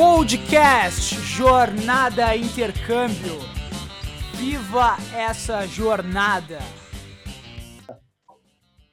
Podcast 0.00 1.14
Jornada 1.26 2.34
Intercâmbio. 2.34 3.38
Viva 4.32 4.96
essa 5.14 5.66
jornada! 5.66 6.58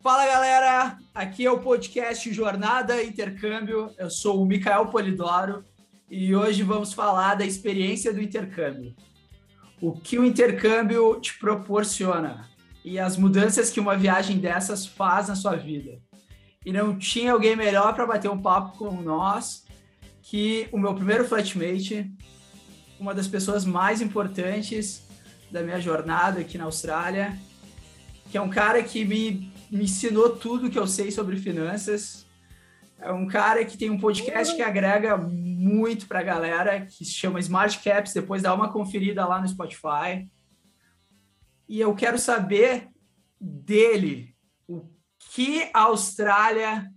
Fala 0.01 0.25
galera, 0.25 0.97
aqui 1.15 1.45
é 1.45 1.49
o 1.49 1.61
podcast 1.61 2.33
Jornada 2.33 3.01
Intercâmbio. 3.01 3.89
Eu 3.97 4.09
sou 4.09 4.43
o 4.43 4.45
Micael 4.45 4.87
Polidoro 4.87 5.63
e 6.11 6.35
hoje 6.35 6.61
vamos 6.61 6.91
falar 6.91 7.35
da 7.35 7.45
experiência 7.45 8.13
do 8.13 8.21
intercâmbio. 8.21 8.93
O 9.79 9.93
que 9.93 10.19
o 10.19 10.25
intercâmbio 10.25 11.21
te 11.21 11.39
proporciona 11.39 12.49
e 12.83 12.99
as 12.99 13.15
mudanças 13.15 13.69
que 13.69 13.79
uma 13.79 13.95
viagem 13.95 14.39
dessas 14.39 14.85
faz 14.85 15.29
na 15.29 15.37
sua 15.37 15.55
vida. 15.55 16.01
E 16.65 16.73
não 16.73 16.99
tinha 16.99 17.31
alguém 17.31 17.55
melhor 17.55 17.95
para 17.95 18.05
bater 18.05 18.29
um 18.29 18.41
papo 18.41 18.77
com 18.77 18.91
nós 19.01 19.65
que 20.29 20.67
o 20.73 20.77
meu 20.77 20.93
primeiro 20.93 21.25
flatmate, 21.25 22.11
uma 22.99 23.15
das 23.15 23.29
pessoas 23.29 23.63
mais 23.63 24.01
importantes 24.01 25.07
da 25.49 25.63
minha 25.63 25.79
jornada 25.79 26.41
aqui 26.41 26.57
na 26.57 26.65
Austrália, 26.65 27.39
que 28.29 28.37
é 28.37 28.41
um 28.41 28.49
cara 28.49 28.83
que 28.83 29.05
me, 29.05 29.53
me 29.71 29.85
ensinou 29.85 30.35
tudo 30.35 30.69
que 30.69 30.77
eu 30.77 30.85
sei 30.85 31.11
sobre 31.11 31.37
finanças. 31.37 32.27
É 32.99 33.09
um 33.09 33.25
cara 33.25 33.63
que 33.63 33.77
tem 33.77 33.89
um 33.89 33.97
podcast 33.97 34.53
que 34.53 34.61
agrega 34.61 35.15
muito 35.15 36.07
para 36.07 36.19
a 36.19 36.23
galera, 36.23 36.85
que 36.85 37.05
se 37.05 37.13
chama 37.13 37.39
Smart 37.39 37.79
Caps. 37.79 38.13
Depois 38.13 38.41
dá 38.41 38.53
uma 38.53 38.69
conferida 38.69 39.25
lá 39.25 39.39
no 39.39 39.47
Spotify. 39.47 40.29
E 41.69 41.79
eu 41.79 41.95
quero 41.95 42.19
saber 42.19 42.89
dele 43.39 44.35
o 44.67 44.89
que 45.33 45.69
a 45.73 45.83
Austrália 45.83 46.91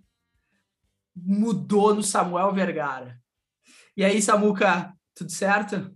mudou 1.14 1.94
no 1.94 2.02
Samuel 2.02 2.52
Vergara. 2.52 3.19
E 4.00 4.02
aí, 4.02 4.22
Samuca, 4.22 4.94
tudo 5.14 5.30
certo? 5.30 5.94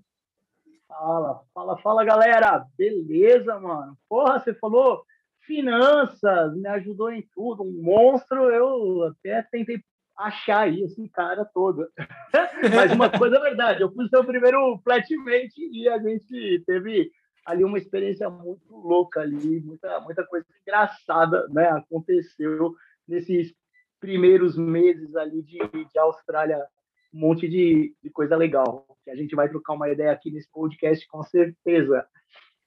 Fala, 0.86 1.40
fala, 1.54 1.78
fala, 1.78 2.04
galera. 2.04 2.66
Beleza, 2.76 3.58
mano. 3.58 3.96
Porra, 4.06 4.38
você 4.38 4.52
falou 4.52 5.02
finanças, 5.46 6.54
me 6.54 6.68
ajudou 6.68 7.10
em 7.10 7.26
tudo, 7.34 7.62
um 7.62 7.82
monstro. 7.82 8.50
Eu 8.50 9.04
até 9.04 9.42
tentei 9.50 9.82
achar 10.18 10.70
esse 10.70 11.08
cara 11.08 11.46
todo. 11.46 11.88
Mas 12.76 12.92
uma 12.92 13.08
coisa 13.08 13.38
é 13.38 13.40
verdade, 13.40 13.80
eu 13.80 13.90
fui 13.90 14.06
seu 14.10 14.22
primeiro 14.22 14.78
flatmate 14.84 15.66
e 15.72 15.88
a 15.88 15.98
gente 15.98 16.62
teve 16.66 17.10
ali 17.46 17.64
uma 17.64 17.78
experiência 17.78 18.28
muito 18.28 18.70
louca 18.70 19.22
ali, 19.22 19.60
muita, 19.60 19.98
muita 20.00 20.26
coisa 20.26 20.44
engraçada, 20.60 21.48
né? 21.48 21.70
Aconteceu 21.70 22.74
nesses 23.08 23.54
primeiros 23.98 24.58
meses 24.58 25.16
ali 25.16 25.40
de, 25.40 25.56
de 25.56 25.98
Austrália 25.98 26.62
um 27.14 27.18
monte 27.20 27.48
de, 27.48 27.94
de 28.02 28.10
coisa 28.10 28.34
legal, 28.36 28.84
que 29.04 29.10
a 29.10 29.14
gente 29.14 29.36
vai 29.36 29.48
trocar 29.48 29.74
uma 29.74 29.88
ideia 29.88 30.10
aqui 30.10 30.32
nesse 30.32 30.50
podcast 30.50 31.06
com 31.06 31.22
certeza. 31.22 32.04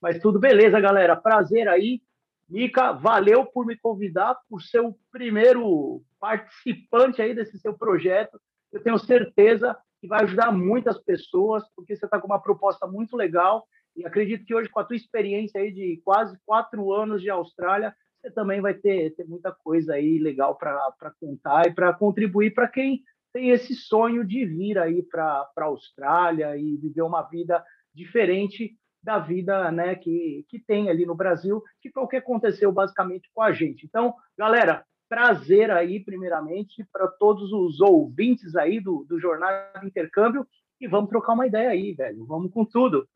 Mas 0.02 0.20
tudo 0.20 0.40
beleza, 0.40 0.80
galera. 0.80 1.18
Prazer 1.18 1.68
aí. 1.68 2.02
Mica, 2.48 2.94
valeu 2.94 3.46
por 3.46 3.66
me 3.66 3.76
convidar, 3.78 4.38
por 4.50 4.62
ser 4.62 4.80
o 4.80 4.96
primeiro 5.12 6.02
participante 6.18 7.22
aí 7.22 7.36
desse 7.36 7.60
seu 7.60 7.78
projeto. 7.78 8.40
Eu 8.72 8.82
tenho 8.82 8.98
certeza 8.98 9.78
que 10.00 10.08
vai 10.08 10.24
ajudar 10.24 10.52
muitas 10.54 10.98
pessoas, 11.04 11.64
porque 11.76 11.94
você 11.94 12.06
está 12.06 12.18
com 12.18 12.28
uma 12.28 12.42
proposta 12.42 12.88
muito 12.88 13.18
legal. 13.18 13.68
E 13.98 14.06
acredito 14.06 14.46
que 14.46 14.56
hoje, 14.56 14.70
com 14.70 14.80
a 14.80 14.86
tua 14.86 14.96
experiência 14.96 15.60
aí 15.60 15.74
de 15.74 16.00
quase 16.06 16.38
quatro 16.46 16.94
anos 16.94 17.22
de 17.22 17.30
Austrália, 17.30 17.94
você 18.22 18.32
também 18.32 18.62
vai 18.62 18.74
ter, 18.74 19.14
ter 19.16 19.26
muita 19.26 19.52
coisa 19.52 19.96
aí 19.96 20.18
legal 20.20 20.56
para 20.56 21.12
contar 21.20 21.68
e 21.68 21.74
para 21.74 21.94
contribuir 21.94 22.54
para 22.54 22.68
quem 22.68 23.04
tem 23.34 23.50
esse 23.50 23.76
sonho 23.76 24.26
de 24.26 24.46
vir 24.46 24.78
aí 24.78 25.04
para 25.04 25.48
a 25.58 25.64
Austrália 25.64 26.58
e 26.58 26.78
viver 26.78 27.02
uma 27.02 27.22
vida 27.24 27.64
diferente 27.94 28.76
da 29.02 29.20
vida 29.20 29.72
né, 29.72 29.96
que, 29.96 30.46
que 30.50 30.60
tem 30.60 30.90
ali 30.90 31.06
no 31.06 31.16
Brasil, 31.16 31.64
que 31.82 31.90
foi 31.90 32.04
o 32.04 32.08
que 32.08 32.18
aconteceu 32.18 32.72
basicamente 32.72 33.30
com 33.34 33.42
a 33.42 33.52
gente. 33.52 33.86
Então, 33.86 34.14
galera, 34.38 34.86
prazer 35.08 35.72
aí, 35.72 36.00
primeiramente, 36.04 36.86
para 36.92 37.08
todos 37.08 37.52
os 37.52 37.80
ouvintes 37.80 38.56
aí 38.56 38.80
do, 38.80 39.06
do 39.08 39.20
Jornal 39.20 39.52
Intercâmbio 39.84 40.46
e 40.80 40.88
vamos 40.88 41.10
trocar 41.10 41.34
uma 41.34 41.48
ideia 41.48 41.70
aí, 41.70 41.94
velho. 41.94 42.26
Vamos 42.26 42.52
com 42.52 42.66
tudo. 42.66 43.08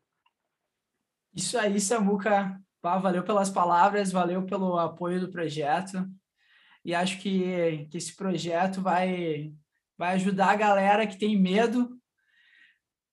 Isso 1.34 1.58
aí, 1.58 1.80
Samuca. 1.80 2.60
valeu 2.82 3.22
pelas 3.22 3.50
palavras, 3.50 4.10
valeu 4.10 4.44
pelo 4.44 4.78
apoio 4.78 5.20
do 5.20 5.30
projeto. 5.30 6.06
E 6.84 6.94
acho 6.94 7.20
que, 7.20 7.86
que 7.90 7.96
esse 7.96 8.16
projeto 8.16 8.80
vai, 8.80 9.52
vai 9.98 10.14
ajudar 10.14 10.50
a 10.50 10.56
galera 10.56 11.06
que 11.06 11.18
tem 11.18 11.40
medo, 11.40 11.98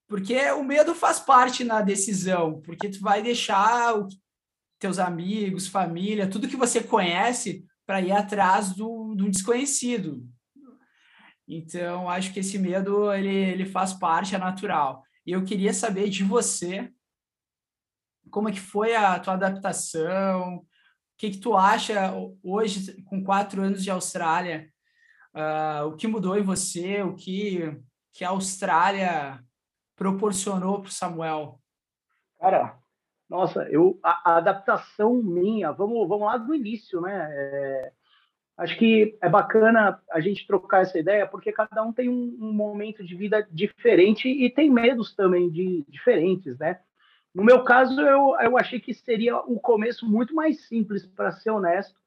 porque 0.08 0.50
o 0.52 0.64
medo 0.64 0.94
faz 0.94 1.20
parte 1.20 1.62
na 1.62 1.80
decisão, 1.82 2.60
porque 2.62 2.88
tu 2.88 3.00
vai 3.00 3.22
deixar 3.22 3.96
o, 3.96 4.08
teus 4.80 4.98
amigos, 4.98 5.68
família, 5.68 6.28
tudo 6.28 6.48
que 6.48 6.56
você 6.56 6.82
conhece 6.82 7.64
para 7.86 8.00
ir 8.00 8.12
atrás 8.12 8.74
do, 8.74 9.14
do 9.14 9.30
desconhecido. 9.30 10.26
Então, 11.46 12.08
acho 12.08 12.32
que 12.32 12.40
esse 12.40 12.58
medo 12.58 13.12
ele, 13.12 13.28
ele 13.28 13.66
faz 13.66 13.92
parte, 13.92 14.34
é 14.34 14.38
natural. 14.38 15.04
E 15.26 15.32
eu 15.32 15.44
queria 15.44 15.74
saber 15.74 16.08
de 16.08 16.24
você 16.24 16.90
como 18.30 18.48
é 18.48 18.52
que 18.52 18.60
foi 18.60 18.94
a 18.94 19.18
tua 19.18 19.34
adaptação, 19.34 20.56
o 20.56 20.66
que, 21.18 21.30
que 21.30 21.38
tu 21.38 21.56
acha 21.56 22.12
hoje, 22.42 23.02
com 23.02 23.22
quatro 23.22 23.60
anos 23.60 23.82
de 23.82 23.90
Austrália, 23.90 24.70
uh, 25.34 25.86
o 25.86 25.96
que 25.96 26.06
mudou 26.06 26.38
em 26.38 26.42
você, 26.42 27.02
o 27.02 27.14
que, 27.14 27.76
que 28.12 28.24
a 28.24 28.30
Austrália 28.30 29.42
proporcionou 29.96 30.80
para 30.80 30.88
o 30.88 30.92
Samuel? 30.92 31.60
Cara, 32.38 32.78
nossa, 33.28 33.62
eu, 33.70 33.98
a, 34.02 34.32
a, 34.32 34.36
adaptação 34.38 35.14
minha, 35.22 35.70
vamos, 35.70 36.08
vamos 36.08 36.26
lá 36.26 36.36
do 36.36 36.54
início, 36.54 37.00
né? 37.00 37.28
É, 37.30 37.92
acho 38.56 38.76
que 38.78 39.16
é 39.22 39.28
bacana 39.28 40.02
a 40.10 40.20
gente 40.20 40.46
trocar 40.46 40.82
essa 40.82 40.98
ideia, 40.98 41.26
porque 41.26 41.52
cada 41.52 41.82
um 41.82 41.92
tem 41.92 42.08
um, 42.08 42.36
um, 42.40 42.52
momento 42.52 43.04
de 43.04 43.14
vida 43.14 43.46
diferente 43.52 44.28
e 44.28 44.50
tem 44.50 44.70
medos 44.70 45.14
também 45.14 45.50
de 45.50 45.84
diferentes, 45.88 46.58
né? 46.58 46.80
No 47.34 47.44
meu 47.44 47.62
caso, 47.62 48.00
eu, 48.00 48.36
eu 48.40 48.58
achei 48.58 48.80
que 48.80 48.92
seria 48.92 49.40
um 49.42 49.56
começo 49.56 50.08
muito 50.08 50.34
mais 50.34 50.66
simples, 50.66 51.06
para 51.06 51.30
ser 51.30 51.50
honesto, 51.50 51.99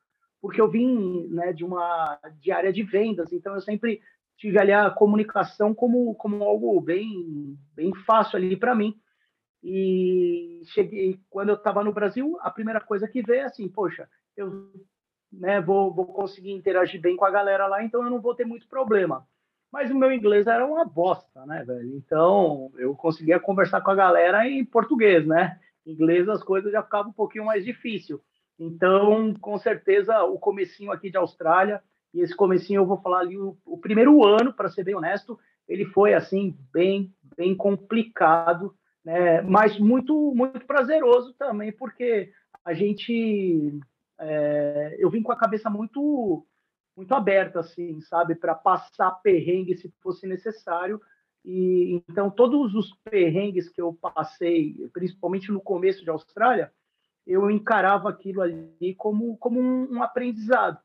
porque 0.44 0.60
eu 0.60 0.68
vim 0.68 1.26
né, 1.30 1.54
de 1.54 1.64
uma 1.64 2.20
de 2.42 2.52
área 2.52 2.74
de 2.74 2.84
vendas, 2.84 3.32
então 3.32 3.56
eu 3.56 3.62
sempre 3.62 4.02
tive 4.38 4.60
ali 4.60 4.74
a 4.74 4.90
comunicação 4.90 5.74
como, 5.74 6.14
como 6.16 6.44
algo 6.44 6.82
bem, 6.82 7.58
bem 7.74 7.96
fácil 8.06 8.36
ali 8.36 8.58
para 8.58 8.76
mim. 8.76 8.94
E 9.64 10.62
cheguei 10.66 11.18
quando 11.30 11.48
eu 11.48 11.56
estava 11.56 11.82
no 11.82 11.94
Brasil, 11.94 12.38
a 12.42 12.52
primeira 12.52 12.82
coisa 12.82 13.08
que 13.08 13.22
veio 13.22 13.40
é 13.40 13.44
assim, 13.46 13.70
poxa, 13.70 14.10
eu 14.36 14.70
né, 15.32 15.62
vou, 15.62 15.94
vou 15.94 16.08
conseguir 16.08 16.52
interagir 16.52 17.00
bem 17.00 17.16
com 17.16 17.24
a 17.24 17.32
galera 17.32 17.66
lá, 17.66 17.82
então 17.82 18.04
eu 18.04 18.10
não 18.10 18.20
vou 18.20 18.36
ter 18.36 18.44
muito 18.44 18.68
problema. 18.68 19.26
Mas 19.72 19.90
o 19.92 19.96
meu 19.96 20.12
inglês 20.12 20.46
era 20.46 20.66
uma 20.66 20.84
bosta, 20.84 21.46
né, 21.46 21.64
velho? 21.64 21.96
Então 21.96 22.70
eu 22.78 22.94
conseguia 22.96 23.40
conversar 23.40 23.80
com 23.80 23.92
a 23.92 23.96
galera 23.96 24.46
em 24.46 24.66
português, 24.66 25.26
né? 25.26 25.58
Em 25.86 25.94
inglês 25.94 26.28
as 26.28 26.44
coisas 26.44 26.70
já 26.70 26.84
ficavam 26.84 27.12
um 27.12 27.16
pouquinho 27.16 27.46
mais 27.46 27.64
difícil. 27.64 28.22
Então, 28.60 29.34
com 29.36 29.58
certeza, 29.58 30.24
o 30.24 30.38
comecinho 30.38 30.92
aqui 30.92 31.10
de 31.10 31.18
Austrália, 31.18 31.82
e 32.14 32.22
esse 32.22 32.36
comecinho 32.36 32.82
eu 32.82 32.86
vou 32.86 33.02
falar 33.02 33.20
ali, 33.20 33.38
o, 33.38 33.58
o 33.66 33.78
primeiro 33.78 34.24
ano, 34.24 34.54
para 34.54 34.70
ser 34.70 34.84
bem 34.84 34.96
honesto, 34.96 35.40
ele 35.68 35.86
foi, 35.86 36.14
assim, 36.14 36.58
bem, 36.72 37.14
bem 37.36 37.56
complicado, 37.56 38.76
né? 39.04 39.42
mas 39.42 39.80
muito, 39.80 40.34
muito 40.36 40.66
prazeroso 40.66 41.34
também, 41.34 41.72
porque 41.72 42.32
a 42.64 42.74
gente... 42.74 43.80
É, 44.20 44.96
eu 45.00 45.10
vim 45.10 45.24
com 45.24 45.32
a 45.32 45.38
cabeça 45.38 45.70
muito 45.70 46.46
muito 46.96 47.14
aberta, 47.14 47.60
assim, 47.60 48.00
sabe, 48.02 48.36
para 48.36 48.54
passar 48.54 49.12
perrengue 49.24 49.78
se 49.78 49.92
fosse 50.02 50.28
necessário. 50.28 51.02
E 51.44 52.02
então 52.08 52.30
todos 52.30 52.74
os 52.74 52.94
perrengues 53.04 53.68
que 53.70 53.82
eu 53.82 53.94
passei, 53.94 54.76
principalmente 54.94 55.52
no 55.52 55.60
começo 55.60 56.04
de 56.04 56.10
Austrália, 56.10 56.72
eu 57.26 57.50
encarava 57.50 58.10
aquilo 58.10 58.42
ali 58.42 58.96
como, 58.98 59.38
como 59.38 59.60
um, 59.60 59.98
um 59.98 60.04
aprendizado. 60.04 60.80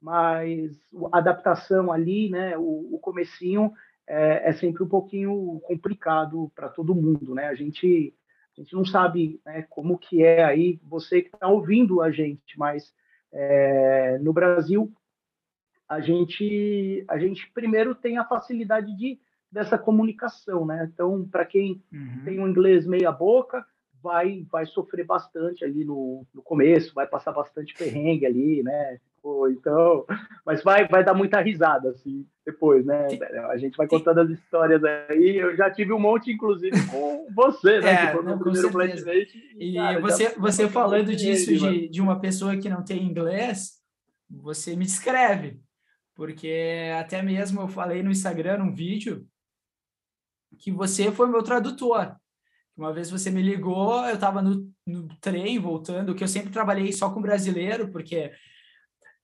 Mas 0.00 0.76
a 1.12 1.18
adaptação 1.18 1.90
ali, 1.90 2.30
né, 2.30 2.56
o, 2.56 2.94
o 2.94 2.98
comecinho 2.98 3.72
é, 4.06 4.50
é, 4.50 4.52
sempre 4.52 4.82
um 4.82 4.88
pouquinho 4.88 5.60
complicado 5.64 6.50
para 6.54 6.68
todo 6.68 6.94
mundo, 6.94 7.34
né? 7.34 7.46
A 7.46 7.54
gente, 7.54 8.14
a 8.56 8.60
gente 8.60 8.74
não 8.74 8.84
sabe 8.84 9.40
né, 9.44 9.62
como 9.68 9.98
que 9.98 10.22
é 10.22 10.44
aí, 10.44 10.78
você 10.84 11.22
que 11.22 11.34
está 11.34 11.48
ouvindo 11.48 12.00
a 12.00 12.10
gente, 12.10 12.56
mas 12.56 12.94
é, 13.32 14.18
no 14.18 14.32
Brasil 14.32 14.92
a 15.88 16.00
gente, 16.00 17.04
a 17.08 17.18
gente 17.18 17.50
primeiro 17.52 17.94
tem 17.94 18.18
a 18.18 18.24
facilidade 18.24 18.96
de, 18.96 19.20
dessa 19.50 19.78
comunicação, 19.78 20.66
né? 20.66 20.88
Então, 20.92 21.26
para 21.28 21.44
quem 21.44 21.82
uhum. 21.92 22.22
tem 22.24 22.40
um 22.40 22.48
inglês 22.48 22.86
meia 22.86 23.12
boca, 23.12 23.64
vai 24.02 24.46
vai 24.50 24.66
sofrer 24.66 25.04
bastante 25.04 25.64
ali 25.64 25.84
no, 25.84 26.26
no 26.34 26.42
começo, 26.42 26.94
vai 26.94 27.06
passar 27.06 27.32
bastante 27.32 27.74
perrengue 27.74 28.26
ali, 28.26 28.62
né? 28.62 28.98
pô, 29.26 29.48
então, 29.48 30.06
mas 30.46 30.62
vai, 30.62 30.86
vai 30.86 31.04
dar 31.04 31.12
muita 31.12 31.40
risada, 31.40 31.90
assim, 31.90 32.24
depois, 32.44 32.86
né? 32.86 33.08
A 33.50 33.56
gente 33.56 33.76
vai 33.76 33.88
contando 33.88 34.20
as 34.20 34.30
histórias 34.30 34.84
aí. 34.84 35.36
Eu 35.36 35.56
já 35.56 35.68
tive 35.68 35.92
um 35.92 35.98
monte, 35.98 36.30
inclusive, 36.30 36.76
com 36.86 37.26
você, 37.34 37.80
né? 37.80 37.90
É, 37.90 38.06
que 38.06 38.12
foi 38.12 38.22
não, 38.22 38.38
primeiro 38.38 38.70
E, 39.58 39.74
cara, 39.74 40.00
você, 40.00 40.28
você 40.38 40.68
falando 40.68 41.16
disso 41.16 41.52
de, 41.52 41.88
de 41.88 42.00
uma 42.00 42.20
pessoa 42.20 42.56
que 42.56 42.68
não 42.68 42.84
tem 42.84 43.02
inglês, 43.02 43.80
você 44.30 44.76
me 44.76 44.84
descreve. 44.84 45.60
Porque 46.14 46.92
até 46.96 47.20
mesmo 47.20 47.60
eu 47.62 47.68
falei 47.68 48.04
no 48.04 48.12
Instagram, 48.12 48.58
num 48.58 48.72
vídeo, 48.72 49.26
que 50.56 50.70
você 50.70 51.10
foi 51.10 51.28
meu 51.28 51.42
tradutor. 51.42 52.14
Uma 52.76 52.92
vez 52.92 53.10
você 53.10 53.30
me 53.30 53.40
ligou, 53.40 54.04
eu 54.04 54.16
estava 54.16 54.42
no, 54.42 54.70
no 54.86 55.08
trem 55.18 55.58
voltando, 55.58 56.14
que 56.14 56.22
eu 56.22 56.28
sempre 56.28 56.50
trabalhei 56.50 56.92
só 56.92 57.08
com 57.10 57.22
brasileiro, 57.22 57.90
porque 57.90 58.30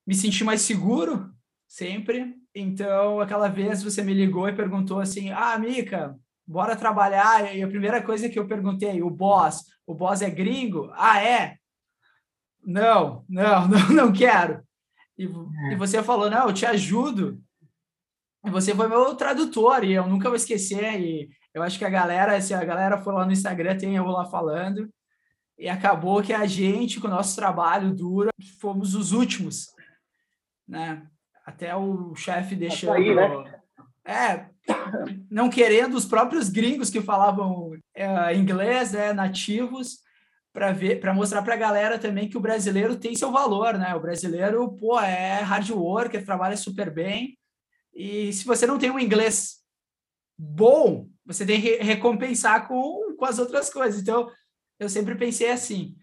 me 0.07 0.15
senti 0.15 0.43
mais 0.43 0.63
seguro 0.63 1.31
sempre. 1.69 2.35
Então, 2.55 3.21
aquela 3.21 3.49
vez 3.49 3.83
você 3.83 4.03
me 4.03 4.15
ligou 4.15 4.49
e 4.49 4.57
perguntou 4.57 5.01
assim: 5.01 5.31
Ah, 5.31 5.59
Mica, 5.59 6.19
bora 6.47 6.75
trabalhar. 6.75 7.55
E 7.55 7.63
a 7.63 7.69
primeira 7.69 8.03
coisa 8.03 8.29
que 8.29 8.39
eu 8.39 8.47
perguntei, 8.47 9.03
o 9.03 9.11
boss, 9.11 9.65
o 9.87 9.95
boss 9.95 10.23
é 10.23 10.31
gringo? 10.31 10.91
Ah, 10.95 11.23
é? 11.23 11.59
Não, 12.65 13.25
não, 13.29 13.69
não, 13.69 13.89
não 13.91 14.13
quero. 14.13 14.63
E, 15.19 15.27
é. 15.27 15.73
e 15.73 15.77
você 15.77 16.03
falou: 16.03 16.31
Não, 16.31 16.49
eu 16.49 16.55
te 16.55 16.65
ajudo. 16.65 17.39
E 18.47 18.51
você 18.51 18.75
foi 18.75 18.89
meu 18.89 19.15
tradutor, 19.15 19.85
e 19.85 19.93
eu 19.93 20.07
nunca 20.07 20.29
vou 20.29 20.37
esquecer. 20.37 21.01
E 21.01 21.29
eu 21.55 21.63
acho 21.63 21.79
que 21.79 21.85
a 21.85 21.91
galera, 21.91 22.41
se 22.41 22.55
a 22.55 22.65
galera 22.65 22.99
for 22.99 23.15
lá 23.15 23.27
no 23.27 23.33
Instagram, 23.33 23.77
tem 23.77 23.97
eu 23.97 24.07
lá 24.07 24.25
falando. 24.25 24.89
E 25.59 25.69
acabou 25.69 26.23
que 26.23 26.33
a 26.33 26.47
gente, 26.47 27.01
com 27.01 27.07
o 27.07 27.11
nosso 27.11 27.37
trabalho 27.37 27.95
duro, 27.95 28.31
fomos 28.59 28.95
os 28.95 29.13
últimos, 29.13 29.69
né? 30.67 31.07
Até 31.45 31.75
o 31.77 32.15
chefe 32.15 32.55
deixando... 32.55 32.95
Aí, 32.95 33.15
né? 33.15 33.61
É, 34.05 34.47
não 35.31 35.49
querendo 35.49 35.95
os 35.95 36.05
próprios 36.05 36.49
gringos 36.49 36.91
que 36.91 37.01
falavam 37.01 37.73
é, 37.95 38.35
inglês, 38.35 38.93
né, 38.93 39.13
nativos, 39.13 39.99
para 40.53 40.73
ver, 40.73 41.01
para 41.01 41.15
mostrar 41.15 41.43
para 41.43 41.55
a 41.55 41.59
galera 41.59 41.99
também 41.99 42.29
que 42.29 42.37
o 42.37 42.41
brasileiro 42.41 42.97
tem 42.97 43.15
seu 43.15 43.31
valor, 43.31 43.79
né? 43.79 43.95
O 43.95 44.01
brasileiro, 44.01 44.71
pô, 44.73 45.01
é 45.01 45.41
hard 45.41 45.71
worker, 45.71 46.25
trabalha 46.25 46.57
super 46.57 46.91
bem. 46.91 47.39
E 47.95 48.33
se 48.33 48.45
você 48.45 48.67
não 48.67 48.79
tem 48.79 48.91
um 48.91 48.99
inglês 48.99 49.63
bom, 50.37 51.09
você 51.25 51.47
tem 51.47 51.61
que 51.61 51.77
recompensar 51.77 52.67
com, 52.67 53.15
com 53.17 53.25
as 53.25 53.39
outras 53.39 53.73
coisas. 53.73 54.01
Então, 54.01 54.31
eu 54.79 54.89
sempre 54.89 55.15
pensei 55.15 55.51
assim. 55.51 55.95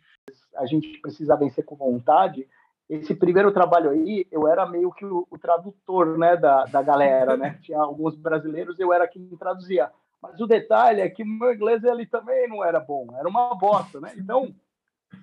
A 0.55 0.65
gente 0.65 0.99
precisa 0.99 1.35
vencer 1.35 1.65
com 1.65 1.75
vontade. 1.75 2.47
Esse 2.89 3.13
primeiro 3.13 3.51
trabalho 3.51 3.91
aí, 3.91 4.25
eu 4.31 4.47
era 4.47 4.65
meio 4.65 4.91
que 4.91 5.05
o, 5.05 5.27
o 5.29 5.37
tradutor 5.37 6.17
né, 6.17 6.35
da, 6.35 6.65
da 6.65 6.81
galera, 6.81 7.37
né? 7.37 7.59
Tinha 7.63 7.79
alguns 7.79 8.15
brasileiros, 8.15 8.79
eu 8.79 8.91
era 8.91 9.07
quem 9.07 9.27
traduzia. 9.37 9.91
Mas 10.21 10.39
o 10.39 10.47
detalhe 10.47 11.01
é 11.01 11.09
que 11.09 11.23
o 11.23 11.25
meu 11.25 11.53
inglês 11.53 11.83
ele 11.83 12.05
também 12.05 12.47
não 12.47 12.63
era 12.63 12.79
bom, 12.79 13.07
era 13.17 13.27
uma 13.27 13.55
bosta, 13.55 14.01
né? 14.01 14.13
Então, 14.17 14.53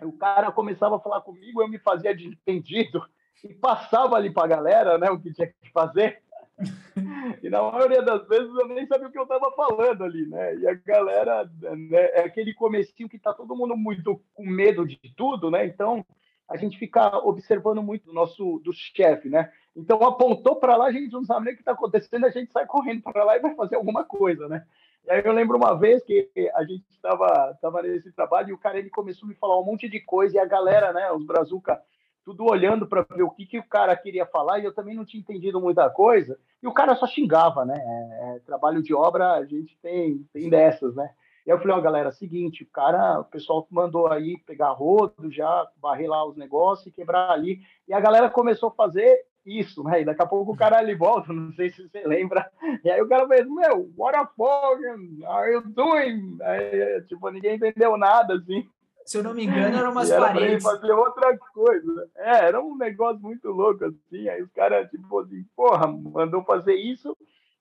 o 0.02 0.12
cara 0.12 0.50
começava 0.50 0.96
a 0.96 1.00
falar 1.00 1.20
comigo, 1.20 1.60
eu 1.60 1.68
me 1.68 1.78
fazia 1.78 2.14
de 2.14 2.28
entendido 2.28 3.04
e 3.44 3.52
passava 3.54 4.16
ali 4.16 4.30
para 4.30 4.44
a 4.44 4.48
galera, 4.48 4.98
né, 4.98 5.10
o 5.10 5.20
que 5.20 5.32
tinha 5.32 5.46
que 5.46 5.70
fazer. 5.72 6.22
e 7.42 7.50
na 7.50 7.62
maioria 7.62 8.02
das 8.02 8.26
vezes 8.26 8.48
eu 8.48 8.68
nem 8.68 8.86
sabia 8.86 9.08
o 9.08 9.12
que 9.12 9.18
eu 9.18 9.24
estava 9.24 9.50
falando 9.52 10.04
ali, 10.04 10.26
né? 10.26 10.56
E 10.56 10.66
a 10.66 10.74
galera, 10.74 11.50
né, 11.60 12.10
é 12.12 12.20
aquele 12.20 12.54
comecinho 12.54 13.08
que 13.08 13.16
está 13.16 13.32
todo 13.32 13.56
mundo 13.56 13.76
muito 13.76 14.20
com 14.34 14.44
medo 14.44 14.86
de 14.86 14.98
tudo, 15.16 15.50
né? 15.50 15.66
Então 15.66 16.04
a 16.48 16.56
gente 16.56 16.78
fica 16.78 17.18
observando 17.18 17.82
muito 17.82 18.06
do 18.06 18.12
nosso 18.12 18.60
do 18.64 18.72
chefe, 18.72 19.28
né? 19.28 19.52
Então 19.74 20.02
apontou 20.02 20.56
para 20.56 20.76
lá, 20.76 20.86
a 20.86 20.92
gente 20.92 21.12
não 21.12 21.24
sabe 21.24 21.44
nem 21.44 21.52
o 21.52 21.56
que 21.56 21.62
está 21.62 21.72
acontecendo, 21.72 22.24
a 22.24 22.30
gente 22.30 22.50
sai 22.52 22.64
correndo 22.66 23.02
para 23.02 23.24
lá 23.24 23.36
e 23.36 23.40
vai 23.40 23.54
fazer 23.54 23.76
alguma 23.76 24.04
coisa, 24.04 24.48
né? 24.48 24.64
E 25.04 25.10
aí 25.10 25.22
eu 25.24 25.32
lembro 25.32 25.56
uma 25.56 25.78
vez 25.78 26.02
que 26.04 26.30
a 26.54 26.64
gente 26.64 26.84
estava 26.90 27.56
tava 27.60 27.82
nesse 27.82 28.10
trabalho 28.12 28.50
e 28.50 28.52
o 28.52 28.58
cara 28.58 28.78
ele 28.78 28.90
começou 28.90 29.26
a 29.26 29.28
me 29.28 29.36
falar 29.36 29.60
um 29.60 29.64
monte 29.64 29.88
de 29.88 30.00
coisa 30.00 30.36
e 30.36 30.38
a 30.38 30.46
galera, 30.46 30.92
né, 30.92 31.12
os 31.12 31.24
brazuca 31.24 31.80
tudo 32.26 32.44
olhando 32.44 32.88
para 32.88 33.06
ver 33.14 33.22
o 33.22 33.30
que, 33.30 33.46
que 33.46 33.56
o 33.56 33.68
cara 33.68 33.96
queria 33.96 34.26
falar, 34.26 34.58
e 34.58 34.64
eu 34.64 34.74
também 34.74 34.96
não 34.96 35.04
tinha 35.04 35.20
entendido 35.20 35.60
muita 35.60 35.88
coisa, 35.88 36.36
e 36.60 36.66
o 36.66 36.72
cara 36.72 36.96
só 36.96 37.06
xingava, 37.06 37.64
né? 37.64 37.76
É, 37.78 38.36
é, 38.36 38.38
trabalho 38.40 38.82
de 38.82 38.92
obra, 38.92 39.34
a 39.34 39.44
gente 39.44 39.78
tem, 39.80 40.26
tem 40.32 40.50
dessas, 40.50 40.96
né? 40.96 41.08
E 41.46 41.50
eu 41.50 41.58
falei, 41.58 41.76
ó, 41.76 41.78
oh, 41.78 41.82
galera, 41.82 42.10
seguinte, 42.10 42.64
o 42.64 42.70
cara, 42.72 43.20
o 43.20 43.24
pessoal 43.24 43.64
mandou 43.70 44.08
aí 44.08 44.36
pegar 44.38 44.72
rodo, 44.72 45.30
já 45.30 45.68
varrer 45.80 46.10
lá 46.10 46.26
os 46.26 46.36
negócios 46.36 46.88
e 46.88 46.90
quebrar 46.90 47.30
ali, 47.30 47.60
e 47.86 47.94
a 47.94 48.00
galera 48.00 48.28
começou 48.28 48.70
a 48.70 48.74
fazer 48.74 49.24
isso, 49.46 49.84
né? 49.84 50.00
E 50.00 50.04
daqui 50.04 50.20
a 50.20 50.26
pouco 50.26 50.50
o 50.50 50.56
cara 50.56 50.78
ali 50.78 50.96
volta, 50.96 51.30
não 51.32 51.52
sei 51.52 51.70
se 51.70 51.88
você 51.88 52.04
lembra, 52.04 52.50
e 52.82 52.90
aí 52.90 53.00
o 53.00 53.08
cara 53.08 53.28
fez, 53.28 53.46
meu, 53.46 53.88
what 53.96 54.18
the 54.18 54.26
fuck 54.36 55.24
are 55.28 55.52
you 55.52 55.62
doing? 55.68 56.36
Aí, 56.42 57.02
tipo, 57.02 57.30
ninguém 57.30 57.54
entendeu 57.54 57.96
nada, 57.96 58.34
assim 58.34 58.68
se 59.06 59.16
eu 59.16 59.22
não 59.22 59.32
me 59.32 59.44
engano, 59.44 59.78
eram 59.78 59.92
umas 59.92 60.10
era 60.10 60.26
paredes. 60.26 60.64
fazer 60.64 60.90
outra 60.90 61.38
coisa. 61.38 62.10
É, 62.16 62.46
era 62.46 62.60
um 62.60 62.76
negócio 62.76 63.22
muito 63.22 63.48
louco, 63.48 63.84
assim. 63.84 64.28
Aí 64.28 64.42
os 64.42 64.50
caras, 64.50 64.90
tipo 64.90 65.20
assim, 65.20 65.44
porra, 65.54 65.86
mandou 65.86 66.42
fazer 66.42 66.74
isso 66.74 67.16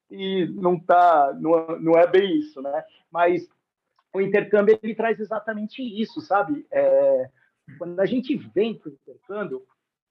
e 0.09 0.47
não 0.56 0.80
tá, 0.80 1.38
não, 1.39 1.80
não 1.80 1.94
é 1.94 2.07
bem 2.07 2.39
isso, 2.39 2.62
né? 2.63 2.83
Mas 3.12 3.47
o 4.12 4.19
intercâmbio, 4.19 4.80
ele 4.81 4.95
traz 4.95 5.19
exatamente 5.19 5.83
isso, 5.83 6.19
sabe? 6.19 6.65
É, 6.71 7.30
quando 7.77 8.00
a 8.00 8.06
gente 8.07 8.36
vem 8.36 8.74
para 8.74 8.89
o 8.89 8.94
intercâmbio, 8.94 9.62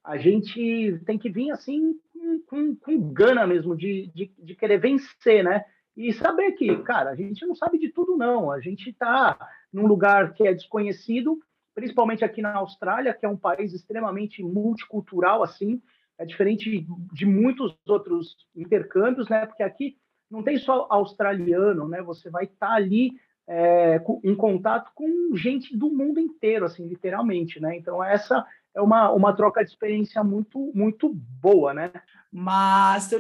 a 0.04 0.16
gente 0.16 1.00
tem 1.04 1.18
que 1.18 1.30
vir 1.30 1.50
assim 1.50 1.98
com, 2.12 2.40
com, 2.46 2.76
com 2.76 3.12
gana 3.12 3.44
mesmo 3.44 3.76
de, 3.76 4.06
de, 4.14 4.32
de 4.38 4.54
querer 4.54 4.78
vencer, 4.78 5.42
né? 5.42 5.64
E 5.96 6.12
saber 6.12 6.52
que, 6.52 6.76
cara, 6.78 7.10
a 7.10 7.14
gente 7.14 7.46
não 7.46 7.54
sabe 7.54 7.78
de 7.78 7.88
tudo, 7.88 8.16
não. 8.16 8.50
A 8.50 8.60
gente 8.60 8.90
está 8.90 9.38
num 9.72 9.86
lugar 9.86 10.32
que 10.32 10.46
é 10.46 10.52
desconhecido, 10.52 11.38
principalmente 11.74 12.24
aqui 12.24 12.42
na 12.42 12.54
Austrália, 12.54 13.14
que 13.14 13.24
é 13.24 13.28
um 13.28 13.36
país 13.36 13.72
extremamente 13.72 14.42
multicultural, 14.42 15.42
assim, 15.42 15.80
é 16.18 16.24
diferente 16.24 16.86
de 17.12 17.26
muitos 17.26 17.76
outros 17.88 18.36
intercâmbios, 18.54 19.28
né? 19.28 19.46
Porque 19.46 19.62
aqui 19.62 19.96
não 20.30 20.42
tem 20.42 20.58
só 20.58 20.86
australiano, 20.90 21.88
né? 21.88 22.02
Você 22.02 22.28
vai 22.30 22.44
estar 22.44 22.68
tá 22.68 22.74
ali 22.74 23.12
é, 23.48 24.00
em 24.22 24.34
contato 24.34 24.90
com 24.94 25.34
gente 25.36 25.76
do 25.76 25.90
mundo 25.90 26.18
inteiro, 26.18 26.64
assim, 26.64 26.86
literalmente, 26.86 27.60
né? 27.60 27.76
Então 27.76 28.02
essa 28.02 28.44
é 28.74 28.80
uma, 28.80 29.10
uma 29.10 29.34
troca 29.34 29.64
de 29.64 29.70
experiência 29.70 30.22
muito 30.24 30.72
muito 30.74 31.12
boa, 31.12 31.74
né? 31.74 31.92
Mas, 32.32 33.10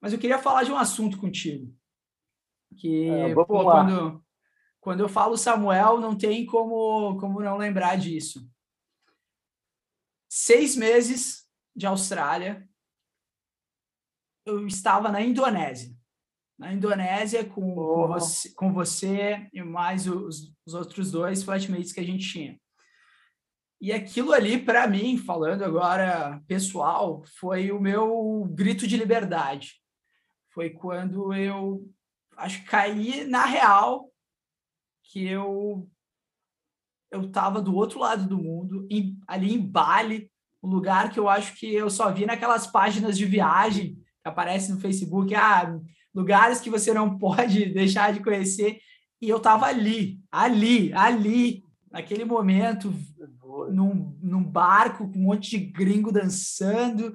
mas 0.00 0.12
eu 0.12 0.18
queria 0.18 0.38
falar 0.38 0.64
de 0.64 0.72
um 0.72 0.76
assunto 0.76 1.18
contigo 1.18 1.72
que 2.76 3.08
é, 3.08 3.34
pô, 3.34 3.44
quando 3.44 4.22
quando 4.80 5.00
eu 5.00 5.08
falo 5.08 5.36
Samuel, 5.36 6.00
não 6.00 6.16
tem 6.16 6.46
como, 6.46 7.18
como 7.18 7.40
não 7.42 7.58
lembrar 7.58 7.96
disso. 7.96 8.50
Seis 10.28 10.74
meses 10.74 11.46
de 11.76 11.86
Austrália, 11.86 12.66
eu 14.46 14.66
estava 14.66 15.10
na 15.10 15.20
Indonésia. 15.20 15.94
Na 16.58 16.72
Indonésia, 16.72 17.44
com, 17.44 17.76
oh. 17.76 18.06
com, 18.06 18.08
você, 18.08 18.54
com 18.54 18.72
você 18.72 19.48
e 19.52 19.62
mais 19.62 20.06
os, 20.06 20.52
os 20.66 20.74
outros 20.74 21.10
dois 21.10 21.42
flatmates 21.42 21.92
que 21.92 22.00
a 22.00 22.04
gente 22.04 22.26
tinha. 22.26 22.58
E 23.80 23.92
aquilo 23.92 24.32
ali, 24.32 24.62
para 24.62 24.86
mim, 24.86 25.16
falando 25.16 25.62
agora 25.62 26.42
pessoal, 26.46 27.22
foi 27.38 27.70
o 27.70 27.80
meu 27.80 28.46
grito 28.50 28.86
de 28.86 28.96
liberdade. 28.96 29.80
Foi 30.52 30.70
quando 30.70 31.32
eu 31.32 31.86
acho 32.36 32.60
que 32.60 32.68
caí 32.68 33.24
na 33.24 33.44
real 33.44 34.10
que 35.04 35.26
eu 35.26 35.88
eu 37.10 37.22
estava 37.22 37.60
do 37.60 37.74
outro 37.74 37.98
lado 37.98 38.28
do 38.28 38.38
mundo, 38.38 38.86
em, 38.88 39.18
ali 39.26 39.52
em 39.52 39.58
Bali, 39.58 40.30
um 40.62 40.68
lugar 40.68 41.10
que 41.10 41.18
eu 41.18 41.28
acho 41.28 41.56
que 41.56 41.74
eu 41.74 41.90
só 41.90 42.12
vi 42.12 42.24
naquelas 42.24 42.66
páginas 42.66 43.18
de 43.18 43.24
viagem 43.24 43.96
que 44.22 44.28
aparecem 44.28 44.74
no 44.74 44.80
Facebook, 44.80 45.34
ah, 45.34 45.76
lugares 46.14 46.60
que 46.60 46.70
você 46.70 46.92
não 46.94 47.16
pode 47.18 47.66
deixar 47.66 48.12
de 48.12 48.22
conhecer. 48.22 48.78
E 49.20 49.28
eu 49.28 49.38
estava 49.38 49.66
ali, 49.66 50.20
ali, 50.30 50.92
ali, 50.92 51.64
naquele 51.90 52.24
momento, 52.24 52.94
num, 53.70 54.16
num 54.22 54.44
barco 54.44 55.10
com 55.10 55.18
um 55.18 55.22
monte 55.22 55.50
de 55.50 55.58
gringo 55.58 56.12
dançando. 56.12 57.14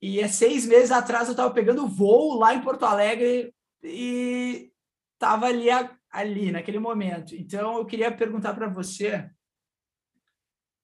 E 0.00 0.20
é 0.20 0.28
seis 0.28 0.66
meses 0.66 0.92
atrás 0.92 1.26
eu 1.26 1.32
estava 1.32 1.52
pegando 1.52 1.88
voo 1.88 2.38
lá 2.38 2.54
em 2.54 2.60
Porto 2.60 2.84
Alegre 2.84 3.52
e 3.84 4.72
estava 5.14 5.46
ali 5.46 5.68
ali, 6.10 6.52
naquele 6.52 6.78
momento. 6.78 7.34
Então, 7.34 7.78
eu 7.78 7.84
queria 7.84 8.10
perguntar 8.14 8.54
para 8.54 8.68
você 8.68 9.28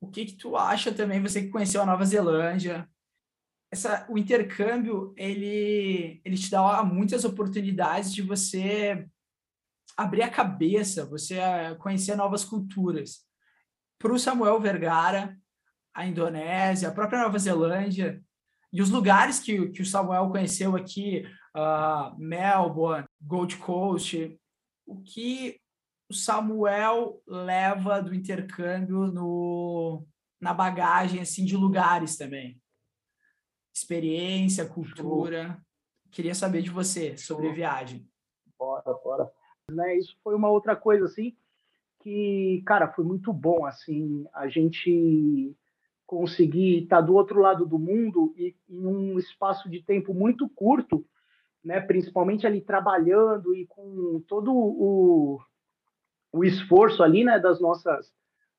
o 0.01 0.11
que, 0.11 0.27
que 0.27 0.33
tu 0.33 0.57
acha 0.57 0.93
também, 0.93 1.23
você 1.23 1.43
que 1.43 1.51
conheceu 1.51 1.83
a 1.83 1.87
Nova 1.87 2.05
Zelândia, 2.05 2.89
essa, 3.71 4.07
o 4.11 4.19
intercâmbio, 4.19 5.15
ele, 5.17 6.21
ele 6.25 6.37
te 6.37 6.51
dá 6.51 6.83
muitas 6.83 7.25
oportunidades 7.25 8.13
de 8.13 8.23
você 8.23 9.07
abrir 9.97 10.23
a 10.23 10.31
cabeça, 10.31 11.07
você 11.07 11.39
conhecer 11.79 12.17
novas 12.17 12.45
culturas. 12.45 13.21
Para 13.99 14.13
o 14.13 14.19
Samuel 14.19 14.59
Vergara, 14.59 15.39
a 15.95 16.07
Indonésia, 16.07 16.89
a 16.89 16.93
própria 16.93 17.23
Nova 17.23 17.39
Zelândia, 17.39 18.21
E 18.73 18.81
os 18.81 18.91
lugares 18.91 19.41
que, 19.41 19.69
que 19.71 19.83
o 19.83 19.87
Samuel 19.87 20.29
conheceu 20.31 20.77
aqui, 20.77 21.25
uh, 21.57 22.17
Melbourne, 22.19 23.07
Gold 23.21 23.57
Coast, 23.57 24.39
o 24.87 25.01
que 25.01 25.61
o 26.09 26.15
Samuel 26.15 27.23
leva 27.27 28.01
do 28.01 28.15
intercâmbio 28.15 29.07
no, 29.07 30.05
na 30.41 30.55
bagagem 30.55 31.21
assim 31.21 31.45
de 31.45 31.57
lugares 31.57 32.17
também? 32.17 32.61
Experiência, 33.75 34.67
cultura. 34.67 35.61
Queria 36.11 36.35
saber 36.35 36.63
de 36.63 36.71
você 36.71 37.17
sobre 37.17 37.53
viagem. 37.53 38.09
Bora, 38.59 38.93
bora. 39.05 39.33
Né, 39.71 39.97
isso 39.97 40.17
foi 40.23 40.35
uma 40.35 40.51
outra 40.51 40.75
coisa 40.75 41.05
assim 41.05 41.37
que, 42.01 42.63
cara, 42.67 42.93
foi 42.93 43.05
muito 43.05 43.33
bom 43.33 43.65
assim 43.65 44.27
a 44.33 44.49
gente 44.49 45.57
conseguir 46.11 46.83
estar 46.83 47.01
do 47.03 47.15
outro 47.15 47.39
lado 47.39 47.65
do 47.65 47.79
mundo 47.79 48.35
e 48.37 48.53
em 48.69 48.85
um 48.85 49.17
espaço 49.17 49.71
de 49.71 49.81
tempo 49.81 50.13
muito 50.13 50.49
curto, 50.49 51.07
né, 51.65 51.81
principalmente 51.81 52.45
ali 52.45 52.61
trabalhando 52.61 53.55
e 53.55 53.65
com 53.65 54.21
todo 54.27 54.53
o, 54.53 55.41
o 56.33 56.45
esforço 56.45 57.01
ali, 57.05 57.23
né, 57.23 57.39
das 57.39 57.61
nossas 57.61 58.13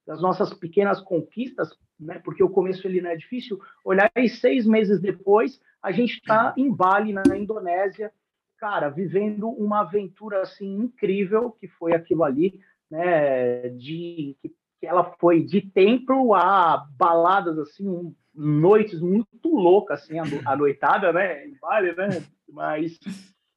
das 0.08 0.22
nossas 0.22 0.54
pequenas 0.54 1.02
conquistas, 1.02 1.78
né, 2.00 2.20
porque 2.24 2.42
o 2.42 2.50
começo 2.50 2.88
ele 2.88 3.02
não 3.02 3.10
é 3.10 3.18
difícil, 3.18 3.60
olhar 3.84 4.10
e 4.16 4.30
seis 4.30 4.66
meses 4.66 5.02
depois 5.02 5.60
a 5.84 5.92
gente 5.92 6.14
está 6.14 6.54
em 6.56 6.74
Bali, 6.74 7.12
na 7.12 7.38
Indonésia, 7.38 8.14
cara, 8.58 8.88
vivendo 8.88 9.50
uma 9.50 9.82
aventura 9.82 10.42
assim 10.42 10.74
incrível 10.74 11.52
que 11.52 11.68
foi 11.68 11.92
aquilo 11.94 12.24
ali, 12.24 12.62
né, 12.90 13.68
de 13.72 14.38
que 14.42 14.56
que 14.82 14.88
ela 14.88 15.04
foi 15.20 15.44
de 15.44 15.62
templo 15.62 16.34
a 16.34 16.88
baladas 16.98 17.58
assim, 17.60 18.16
noites 18.34 19.00
muito 19.00 19.48
loucas 19.48 20.02
assim, 20.02 20.18
a, 20.18 20.56
noitada, 20.56 21.14
né, 21.14 21.46
em 21.46 21.56
Bali, 21.62 21.96
né? 21.96 22.24
Mas 22.52 23.00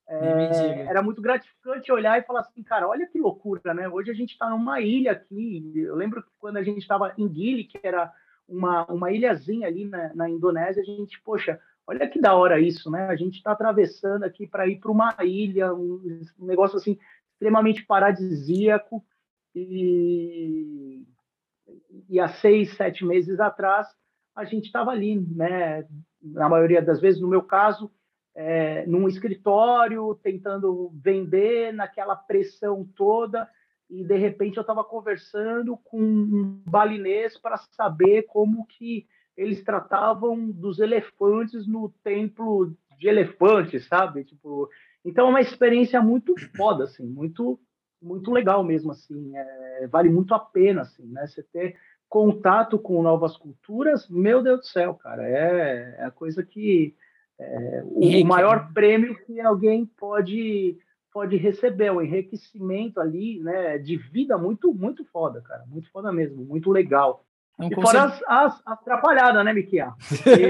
é, 0.06 0.82
era 0.82 1.02
muito 1.02 1.22
gratificante 1.22 1.90
olhar 1.90 2.18
e 2.18 2.24
falar 2.24 2.40
assim, 2.40 2.62
cara, 2.62 2.86
olha 2.86 3.06
que 3.06 3.18
loucura, 3.18 3.72
né? 3.72 3.88
Hoje 3.88 4.10
a 4.10 4.14
gente 4.14 4.32
está 4.32 4.50
numa 4.50 4.82
ilha 4.82 5.12
aqui. 5.12 5.72
Eu 5.74 5.96
lembro 5.96 6.22
que 6.22 6.28
quando 6.38 6.58
a 6.58 6.62
gente 6.62 6.82
estava 6.82 7.14
em 7.16 7.26
Gili, 7.32 7.64
que 7.64 7.80
era 7.82 8.12
uma, 8.46 8.84
uma 8.84 9.10
ilhazinha 9.10 9.66
ali 9.66 9.86
na, 9.86 10.14
na 10.14 10.28
Indonésia, 10.28 10.82
a 10.82 10.84
gente, 10.84 11.18
poxa, 11.22 11.58
olha 11.86 12.06
que 12.06 12.20
da 12.20 12.34
hora 12.34 12.60
isso, 12.60 12.90
né? 12.90 13.06
A 13.06 13.16
gente 13.16 13.36
está 13.36 13.52
atravessando 13.52 14.24
aqui 14.24 14.46
para 14.46 14.66
ir 14.66 14.78
para 14.78 14.90
uma 14.90 15.16
ilha, 15.22 15.72
um, 15.72 16.20
um 16.38 16.44
negócio 16.44 16.76
assim 16.76 16.98
extremamente 17.32 17.82
paradisíaco. 17.86 19.02
E 19.54 21.03
e 22.08 22.20
há 22.20 22.28
seis, 22.28 22.76
sete 22.76 23.04
meses 23.04 23.40
atrás, 23.40 23.86
a 24.34 24.44
gente 24.44 24.66
estava 24.66 24.90
ali, 24.90 25.18
né? 25.18 25.86
Na 26.22 26.48
maioria 26.48 26.80
das 26.80 27.00
vezes, 27.00 27.20
no 27.20 27.28
meu 27.28 27.42
caso, 27.42 27.90
é, 28.34 28.86
num 28.86 29.08
escritório, 29.08 30.18
tentando 30.22 30.90
vender, 30.94 31.72
naquela 31.72 32.16
pressão 32.16 32.84
toda, 32.96 33.48
e 33.88 34.02
de 34.02 34.16
repente 34.16 34.56
eu 34.56 34.62
estava 34.62 34.82
conversando 34.82 35.76
com 35.76 36.00
um 36.00 36.62
balinês 36.66 37.38
para 37.38 37.56
saber 37.56 38.22
como 38.22 38.66
que 38.66 39.06
eles 39.36 39.62
tratavam 39.62 40.50
dos 40.50 40.78
elefantes 40.78 41.66
no 41.66 41.92
templo 42.02 42.74
de 42.98 43.08
elefantes, 43.08 43.86
sabe? 43.86 44.24
Tipo, 44.24 44.68
então 45.04 45.26
é 45.26 45.30
uma 45.30 45.40
experiência 45.40 46.00
muito 46.00 46.34
foda, 46.56 46.84
assim, 46.84 47.06
muito 47.06 47.60
muito 48.00 48.30
legal 48.30 48.62
mesmo, 48.62 48.92
assim, 48.92 49.34
é, 49.34 49.86
vale 49.86 50.10
muito 50.10 50.34
a 50.34 50.38
pena, 50.38 50.82
assim, 50.82 51.06
né? 51.06 51.26
Você 51.26 51.42
ter 51.42 51.74
contato 52.14 52.78
com 52.78 53.02
novas 53.02 53.36
culturas, 53.36 54.08
meu 54.08 54.40
Deus 54.40 54.60
do 54.60 54.66
céu, 54.66 54.94
cara, 54.94 55.28
é, 55.28 55.96
é 55.98 56.04
a 56.04 56.12
coisa 56.12 56.44
que 56.44 56.94
é, 57.36 57.82
o, 57.86 58.22
o 58.22 58.24
maior 58.24 58.72
prêmio 58.72 59.16
que 59.26 59.40
alguém 59.40 59.84
pode 59.84 60.78
pode 61.12 61.36
receber, 61.36 61.90
o 61.90 61.96
um 61.96 62.02
enriquecimento 62.02 63.00
ali, 63.00 63.40
né, 63.40 63.78
de 63.78 63.96
vida 63.96 64.38
muito 64.38 64.72
muito 64.72 65.04
foda, 65.06 65.40
cara, 65.40 65.64
muito 65.66 65.90
foda 65.90 66.12
mesmo, 66.12 66.44
muito 66.44 66.70
legal. 66.70 67.24
Não 67.58 67.68
e 67.68 67.74
fora 67.74 68.04
as, 68.04 68.22
as, 68.26 68.62
atrapalhadas, 68.66 69.44
né, 69.44 69.52
Miquel? 69.52 69.92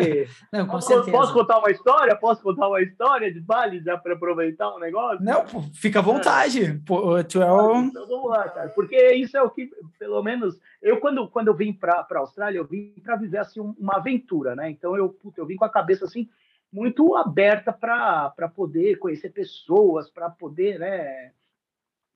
Não, 0.50 0.66
posso, 0.66 0.88
certeza. 0.88 1.10
posso 1.10 1.34
contar 1.34 1.58
uma 1.58 1.70
história? 1.70 2.16
Posso 2.16 2.42
contar 2.42 2.66
uma 2.66 2.80
história 2.80 3.32
de 3.32 3.40
Bali 3.40 3.80
já 3.80 3.98
para 3.98 4.14
aproveitar 4.14 4.74
um 4.74 4.78
negócio? 4.78 5.22
Não, 5.22 5.44
pô, 5.44 5.62
fica 5.74 5.98
à 5.98 6.02
vontade. 6.02 6.64
É. 6.64 6.78
Pô, 6.86 7.22
tu 7.24 7.42
é 7.42 7.52
o... 7.52 7.76
Então 7.82 8.08
vamos 8.08 8.30
lá, 8.30 8.48
cara. 8.48 8.70
Porque 8.70 9.12
isso 9.14 9.36
é 9.36 9.42
o 9.42 9.50
que, 9.50 9.70
pelo 9.98 10.22
menos, 10.22 10.58
eu 10.80 10.98
quando, 10.98 11.28
quando 11.28 11.48
eu 11.48 11.54
vim 11.54 11.74
para 11.74 12.06
a 12.10 12.18
Austrália, 12.18 12.58
eu 12.58 12.64
vim 12.64 12.94
para 13.02 13.16
viver 13.16 13.38
assim 13.38 13.60
uma 13.60 13.96
aventura, 13.96 14.56
né? 14.56 14.70
Então 14.70 14.96
eu, 14.96 15.10
puta, 15.10 15.42
eu 15.42 15.46
vim 15.46 15.56
com 15.56 15.64
a 15.66 15.70
cabeça 15.70 16.06
assim 16.06 16.26
muito 16.72 17.14
aberta 17.14 17.72
para 17.72 18.48
poder 18.52 18.96
conhecer 18.96 19.30
pessoas, 19.30 20.10
para 20.10 20.28
poder, 20.28 20.80
né, 20.80 21.30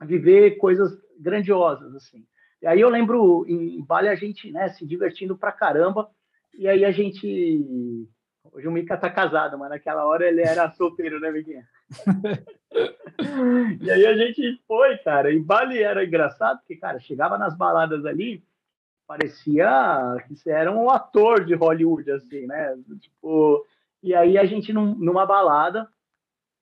viver 0.03 0.57
coisas 0.57 0.99
grandiosas 1.17 1.95
assim. 1.95 2.27
E 2.61 2.67
aí 2.67 2.81
eu 2.81 2.89
lembro 2.89 3.45
em 3.49 3.83
Bali 3.85 4.09
a 4.09 4.15
gente, 4.15 4.51
né, 4.51 4.69
se 4.69 4.85
divertindo 4.87 5.37
pra 5.37 5.53
caramba. 5.53 6.11
E 6.57 6.67
aí 6.69 6.85
a 6.85 6.91
gente. 6.91 8.09
Hoje 8.53 8.67
o 8.67 8.73
Mika 8.73 8.97
tá 8.97 9.11
casado, 9.11 9.59
mas 9.59 9.71
naquela 9.71 10.05
hora 10.07 10.27
ele 10.27 10.43
era 10.43 10.71
solteiro, 10.73 11.21
né, 11.21 11.31
Miquinha? 11.31 11.67
e 13.81 13.91
aí 13.91 14.07
a 14.07 14.17
gente 14.17 14.61
foi, 14.67 14.97
cara. 14.99 15.31
E 15.31 15.39
Bali 15.39 15.83
era 15.83 16.05
engraçado, 16.05 16.59
porque, 16.59 16.77
cara, 16.77 16.99
chegava 16.99 17.39
nas 17.39 17.57
baladas 17.57 18.05
ali, 18.05 18.43
parecia 19.07 20.17
que 20.27 20.35
você 20.35 20.51
era 20.51 20.73
um 20.73 20.91
ator 20.91 21.45
de 21.45 21.55
Hollywood, 21.55 22.11
assim, 22.11 22.47
né? 22.47 22.77
Tipo, 23.01 23.65
e 24.03 24.15
aí 24.15 24.37
a 24.37 24.45
gente 24.45 24.73
num, 24.73 24.95
numa 24.95 25.25
balada, 25.25 25.89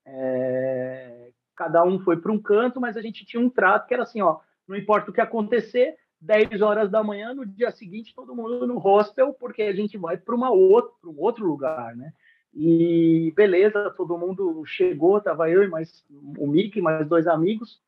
é, 0.04 1.30
cada 1.56 1.82
um 1.84 1.98
foi 2.00 2.18
para 2.18 2.32
um 2.32 2.40
canto, 2.40 2.80
mas 2.80 2.96
a 2.96 3.02
gente 3.02 3.24
tinha 3.24 3.40
um 3.42 3.50
trato 3.50 3.86
que 3.86 3.94
era 3.94 4.02
assim, 4.02 4.20
ó, 4.20 4.40
não 4.68 4.76
importa 4.76 5.10
o 5.10 5.14
que 5.14 5.20
acontecer, 5.20 5.96
10 6.20 6.62
horas 6.62 6.90
da 6.90 7.02
manhã, 7.02 7.34
no 7.34 7.46
dia 7.46 7.70
seguinte, 7.70 8.14
todo 8.14 8.34
mundo 8.34 8.66
no 8.66 8.78
hostel, 8.78 9.32
porque 9.34 9.62
a 9.62 9.72
gente 9.72 9.96
vai 9.98 10.16
para 10.16 10.34
um 10.34 10.42
outro 11.18 11.46
lugar, 11.46 11.94
né? 11.94 12.12
E 12.54 13.32
beleza, 13.36 13.90
todo 13.90 14.16
mundo 14.16 14.64
chegou, 14.64 15.20
tava 15.20 15.50
eu 15.50 15.62
e 15.62 15.68
mais 15.68 16.04
o 16.08 16.46
Mickey, 16.46 16.80
mais 16.80 17.06
dois 17.06 17.26
amigos. 17.26 17.80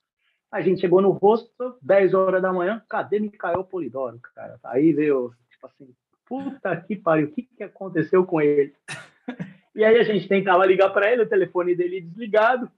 A 0.50 0.60
gente 0.60 0.80
chegou 0.80 1.00
no 1.00 1.10
hostel, 1.10 1.76
10 1.82 2.14
horas 2.14 2.42
da 2.42 2.52
manhã, 2.52 2.82
cadê 2.88 3.18
Micael 3.18 3.64
Polidoro, 3.64 4.18
cara? 4.34 4.58
Aí 4.64 4.92
veio, 4.92 5.32
tipo 5.50 5.66
assim, 5.66 5.94
puta 6.26 6.76
que 6.76 6.96
pariu, 6.96 7.28
o 7.28 7.30
que, 7.30 7.42
que 7.42 7.62
aconteceu 7.62 8.24
com 8.24 8.40
ele? 8.40 8.74
E 9.74 9.84
aí 9.84 9.96
a 9.96 10.02
gente 10.02 10.26
tentava 10.26 10.66
ligar 10.66 10.90
para 10.90 11.12
ele, 11.12 11.22
o 11.22 11.28
telefone 11.28 11.72
dele 11.72 12.00
desligado 12.00 12.68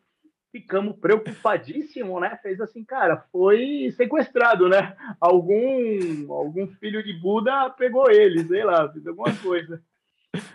ficamos 0.52 0.96
preocupadíssimos, 0.98 2.20
né? 2.20 2.38
Fez 2.42 2.60
assim, 2.60 2.84
cara, 2.84 3.24
foi 3.32 3.92
sequestrado, 3.96 4.68
né? 4.68 4.96
Algum, 5.20 6.32
algum 6.32 6.66
filho 6.66 7.02
de 7.02 7.12
Buda 7.12 7.70
pegou 7.70 8.10
ele, 8.10 8.44
sei 8.44 8.64
lá, 8.64 8.90
fez 8.92 9.06
alguma 9.06 9.34
coisa. 9.36 9.82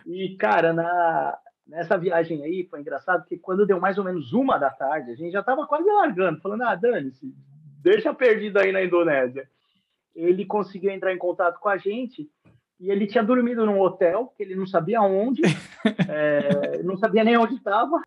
E, 0.06 0.36
cara, 0.38 0.74
na, 0.74 1.38
nessa 1.68 1.98
viagem 1.98 2.44
aí 2.44 2.68
foi 2.70 2.82
engraçado, 2.82 3.22
porque 3.22 3.38
quando 3.38 3.66
deu 3.66 3.80
mais 3.80 3.98
ou 3.98 4.04
menos 4.04 4.34
uma 4.34 4.58
da 4.58 4.70
tarde, 4.70 5.12
a 5.12 5.16
gente 5.16 5.32
já 5.32 5.40
estava 5.40 5.66
quase 5.66 5.90
largando, 5.90 6.42
falando, 6.42 6.64
ah, 6.64 6.76
dane-se, 6.76 7.34
deixa 7.82 8.14
perdido 8.14 8.60
aí 8.60 8.72
na 8.72 8.84
Indonésia. 8.84 9.50
Ele 10.14 10.46
conseguiu 10.46 10.92
entrar 10.92 11.14
em 11.14 11.18
contato 11.18 11.60
com 11.60 11.68
a 11.68 11.78
gente 11.78 12.30
e 12.80 12.92
ele 12.92 13.08
tinha 13.08 13.24
dormido 13.24 13.66
num 13.66 13.80
hotel 13.80 14.34
que 14.36 14.44
ele 14.44 14.56
não 14.56 14.68
sabia 14.68 15.02
onde, 15.02 15.42
é, 16.10 16.84
não 16.84 16.98
sabia 16.98 17.24
nem 17.24 17.38
onde 17.38 17.56
estava, 17.56 18.02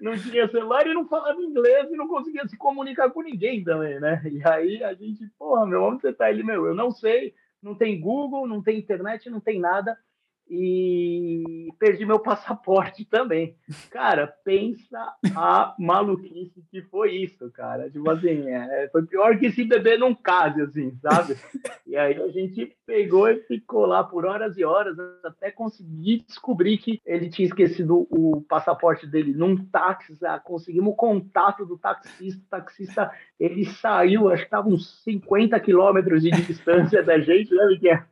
não 0.00 0.16
tinha 0.16 0.48
celular 0.48 0.86
e 0.86 0.94
não 0.94 1.08
falava 1.08 1.40
inglês 1.40 1.90
e 1.90 1.96
não 1.96 2.06
conseguia 2.06 2.46
se 2.46 2.56
comunicar 2.56 3.10
com 3.10 3.22
ninguém 3.22 3.64
também, 3.64 3.98
né? 3.98 4.20
E 4.30 4.46
aí 4.46 4.84
a 4.84 4.92
gente, 4.94 5.26
porra, 5.38 5.66
meu, 5.66 5.82
onde 5.82 6.02
você 6.02 6.12
tá? 6.12 6.30
Ele, 6.30 6.42
meu, 6.42 6.66
eu 6.66 6.74
não 6.74 6.90
sei, 6.90 7.34
não 7.62 7.74
tem 7.74 8.00
Google, 8.00 8.46
não 8.46 8.62
tem 8.62 8.78
internet, 8.78 9.30
não 9.30 9.40
tem 9.40 9.58
nada 9.58 9.96
e 10.50 11.68
perdi 11.78 12.04
meu 12.04 12.18
passaporte 12.18 13.04
também. 13.04 13.54
Cara, 13.88 14.26
pensa 14.44 14.98
a 15.36 15.76
maluquice 15.78 16.64
que 16.68 16.82
foi 16.82 17.12
isso, 17.12 17.48
cara. 17.52 17.88
Tipo 17.88 18.10
assim, 18.10 18.50
é, 18.50 18.88
foi 18.90 19.06
pior 19.06 19.38
que 19.38 19.52
se 19.52 19.62
beber 19.62 20.00
num 20.00 20.12
case, 20.12 20.60
assim, 20.60 20.92
sabe? 21.00 21.36
E 21.86 21.96
aí 21.96 22.20
a 22.20 22.28
gente 22.28 22.76
pegou 22.84 23.28
e 23.28 23.36
ficou 23.42 23.86
lá 23.86 24.02
por 24.02 24.26
horas 24.26 24.58
e 24.58 24.64
horas 24.64 24.96
até 25.24 25.52
conseguir 25.52 26.24
descobrir 26.26 26.78
que 26.78 27.00
ele 27.06 27.28
tinha 27.28 27.46
esquecido 27.46 28.08
o 28.10 28.44
passaporte 28.48 29.06
dele 29.06 29.32
num 29.32 29.56
táxi. 29.56 30.18
Ah, 30.24 30.40
conseguimos 30.40 30.92
o 30.92 30.96
contato 30.96 31.64
do 31.64 31.78
taxista. 31.78 32.42
O 32.44 32.50
taxista, 32.50 33.10
ele 33.38 33.64
saiu, 33.64 34.28
acho 34.28 34.42
que 34.42 34.46
estava 34.46 34.68
uns 34.68 35.02
50 35.04 35.58
quilômetros 35.60 36.22
de 36.22 36.30
distância 36.32 37.02
da 37.04 37.20
gente, 37.20 37.54
né, 37.54 37.66
Miguel? 37.66 38.02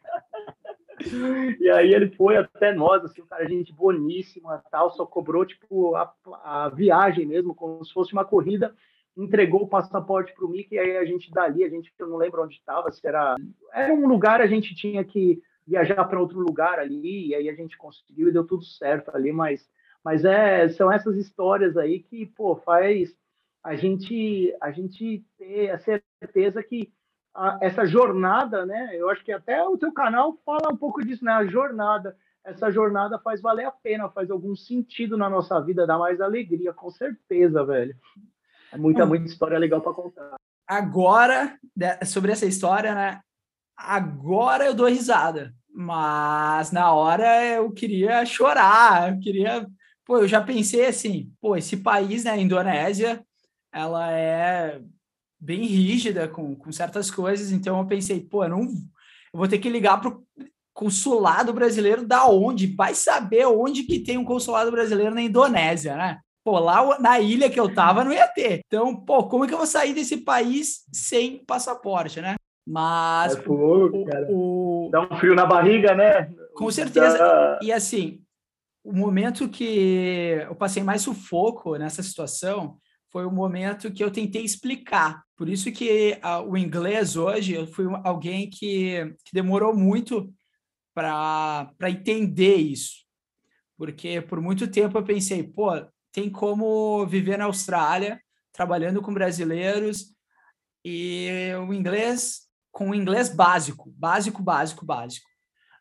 E 1.60 1.70
aí 1.70 1.92
ele 1.92 2.10
foi 2.10 2.36
até 2.36 2.72
nós, 2.72 3.04
assim, 3.04 3.22
um 3.22 3.26
cara, 3.26 3.48
gente 3.48 3.72
boníssima, 3.72 4.62
tal, 4.70 4.90
só 4.90 5.06
cobrou, 5.06 5.44
tipo, 5.44 5.94
a, 5.94 6.12
a 6.44 6.68
viagem 6.68 7.26
mesmo, 7.26 7.54
como 7.54 7.84
se 7.84 7.92
fosse 7.92 8.12
uma 8.12 8.24
corrida, 8.24 8.74
entregou 9.16 9.62
o 9.62 9.68
passaporte 9.68 10.32
para 10.34 10.44
o 10.44 10.48
Mickey, 10.48 10.76
e 10.76 10.78
aí 10.78 10.96
a 10.96 11.04
gente 11.04 11.30
dali, 11.30 11.64
a 11.64 11.68
gente, 11.68 11.92
eu 11.98 12.08
não 12.08 12.16
lembro 12.16 12.42
onde 12.42 12.54
estava, 12.54 12.90
se 12.90 13.06
era... 13.06 13.36
Era 13.72 13.92
um 13.92 14.06
lugar, 14.06 14.40
a 14.40 14.46
gente 14.46 14.74
tinha 14.74 15.04
que 15.04 15.42
viajar 15.66 16.04
para 16.04 16.20
outro 16.20 16.38
lugar 16.38 16.78
ali, 16.78 17.28
e 17.28 17.34
aí 17.34 17.48
a 17.48 17.54
gente 17.54 17.76
conseguiu 17.76 18.28
e 18.28 18.32
deu 18.32 18.44
tudo 18.44 18.64
certo 18.64 19.10
ali, 19.14 19.32
mas, 19.32 19.68
mas 20.04 20.24
é, 20.24 20.68
são 20.68 20.90
essas 20.90 21.16
histórias 21.16 21.76
aí 21.76 22.00
que, 22.00 22.26
pô, 22.26 22.56
faz 22.56 23.14
a 23.62 23.74
gente, 23.74 24.54
a 24.60 24.70
gente 24.70 25.24
ter 25.36 25.70
a 25.70 25.78
certeza 25.78 26.62
que 26.62 26.90
a, 27.34 27.58
essa 27.60 27.86
jornada, 27.86 28.66
né, 28.66 28.90
eu 28.92 29.08
acho 29.10 29.24
que 29.24 29.32
até 29.32 29.62
o 29.62 29.76
teu 29.76 29.92
canal 29.92 30.36
fala 30.44 30.72
um 30.72 30.76
pouco 30.76 31.04
disso, 31.04 31.24
né, 31.24 31.32
a 31.32 31.46
jornada, 31.46 32.16
essa 32.44 32.70
jornada 32.70 33.18
faz 33.18 33.40
valer 33.40 33.66
a 33.66 33.70
pena, 33.70 34.08
faz 34.08 34.30
algum 34.30 34.56
sentido 34.56 35.16
na 35.16 35.28
nossa 35.28 35.60
vida, 35.60 35.86
dá 35.86 35.98
mais 35.98 36.20
alegria, 36.20 36.72
com 36.72 36.90
certeza, 36.90 37.64
velho. 37.64 37.94
É 38.72 38.76
muita, 38.76 39.04
muita 39.04 39.26
história 39.26 39.58
legal 39.58 39.80
para 39.80 39.92
contar. 39.92 40.34
Agora, 40.66 41.58
sobre 42.06 42.32
essa 42.32 42.46
história, 42.46 42.94
né, 42.94 43.20
agora 43.76 44.66
eu 44.66 44.74
dou 44.74 44.88
risada, 44.88 45.54
mas 45.72 46.72
na 46.72 46.92
hora 46.92 47.44
eu 47.46 47.70
queria 47.70 48.24
chorar, 48.24 49.12
eu 49.12 49.20
queria. 49.20 49.66
Pô, 50.04 50.18
eu 50.18 50.28
já 50.28 50.40
pensei 50.40 50.86
assim, 50.86 51.30
pô, 51.40 51.54
esse 51.54 51.76
país, 51.76 52.24
né, 52.24 52.38
Indonésia, 52.38 53.22
ela 53.72 54.10
é 54.10 54.80
bem 55.40 55.64
rígida 55.64 56.26
com, 56.28 56.54
com 56.54 56.72
certas 56.72 57.10
coisas, 57.10 57.52
então 57.52 57.78
eu 57.78 57.86
pensei, 57.86 58.20
pô, 58.20 58.44
eu 58.44 58.50
não 58.50 58.62
eu 59.32 59.38
vou 59.38 59.48
ter 59.48 59.58
que 59.58 59.68
ligar 59.68 60.00
pro 60.00 60.24
consulado 60.72 61.52
brasileiro 61.52 62.06
da 62.06 62.26
onde? 62.26 62.74
Vai 62.74 62.94
saber 62.94 63.46
onde 63.46 63.82
que 63.82 64.00
tem 64.00 64.16
um 64.16 64.24
consulado 64.24 64.70
brasileiro 64.70 65.14
na 65.14 65.22
Indonésia, 65.22 65.96
né? 65.96 66.20
Pô, 66.44 66.58
lá 66.58 66.98
na 66.98 67.20
ilha 67.20 67.50
que 67.50 67.60
eu 67.60 67.72
tava 67.74 68.04
não 68.04 68.12
ia 68.12 68.26
ter. 68.26 68.60
Então, 68.66 68.94
pô, 68.94 69.24
como 69.24 69.44
é 69.44 69.48
que 69.48 69.52
eu 69.52 69.58
vou 69.58 69.66
sair 69.66 69.92
desse 69.92 70.18
país 70.18 70.84
sem 70.92 71.44
passaporte, 71.44 72.20
né? 72.20 72.36
Mas. 72.66 73.34
É 73.34 73.42
fogo, 73.42 74.04
cara. 74.04 74.26
O... 74.30 74.88
Dá 74.90 75.00
um 75.02 75.16
frio 75.18 75.34
na 75.34 75.44
barriga, 75.44 75.94
né? 75.94 76.30
Com 76.54 76.70
certeza. 76.70 77.18
Dá... 77.18 77.58
E 77.60 77.72
assim, 77.72 78.20
o 78.84 78.92
momento 78.92 79.48
que 79.48 80.38
eu 80.48 80.54
passei 80.54 80.82
mais 80.82 81.02
sufoco 81.02 81.76
nessa 81.76 82.02
situação 82.02 82.78
foi 83.10 83.24
o 83.24 83.30
momento 83.30 83.92
que 83.92 84.02
eu 84.02 84.10
tentei 84.10 84.44
explicar. 84.44 85.22
Por 85.36 85.48
isso 85.48 85.72
que 85.72 86.18
a, 86.22 86.40
o 86.40 86.56
inglês 86.56 87.16
hoje, 87.16 87.54
eu 87.54 87.66
fui 87.66 87.86
alguém 88.04 88.50
que, 88.50 89.14
que 89.24 89.32
demorou 89.32 89.74
muito 89.74 90.32
para 90.94 91.70
entender 91.88 92.56
isso. 92.56 93.06
Porque 93.76 94.20
por 94.20 94.40
muito 94.40 94.68
tempo 94.68 94.98
eu 94.98 95.04
pensei, 95.04 95.42
pô, 95.42 95.70
tem 96.12 96.28
como 96.28 97.06
viver 97.06 97.38
na 97.38 97.44
Austrália, 97.44 98.20
trabalhando 98.52 99.00
com 99.00 99.14
brasileiros, 99.14 100.14
e 100.84 101.52
o 101.66 101.72
inglês 101.72 102.48
com 102.70 102.90
o 102.90 102.94
inglês 102.94 103.28
básico, 103.28 103.92
básico, 103.96 104.42
básico, 104.42 104.84
básico. 104.84 105.26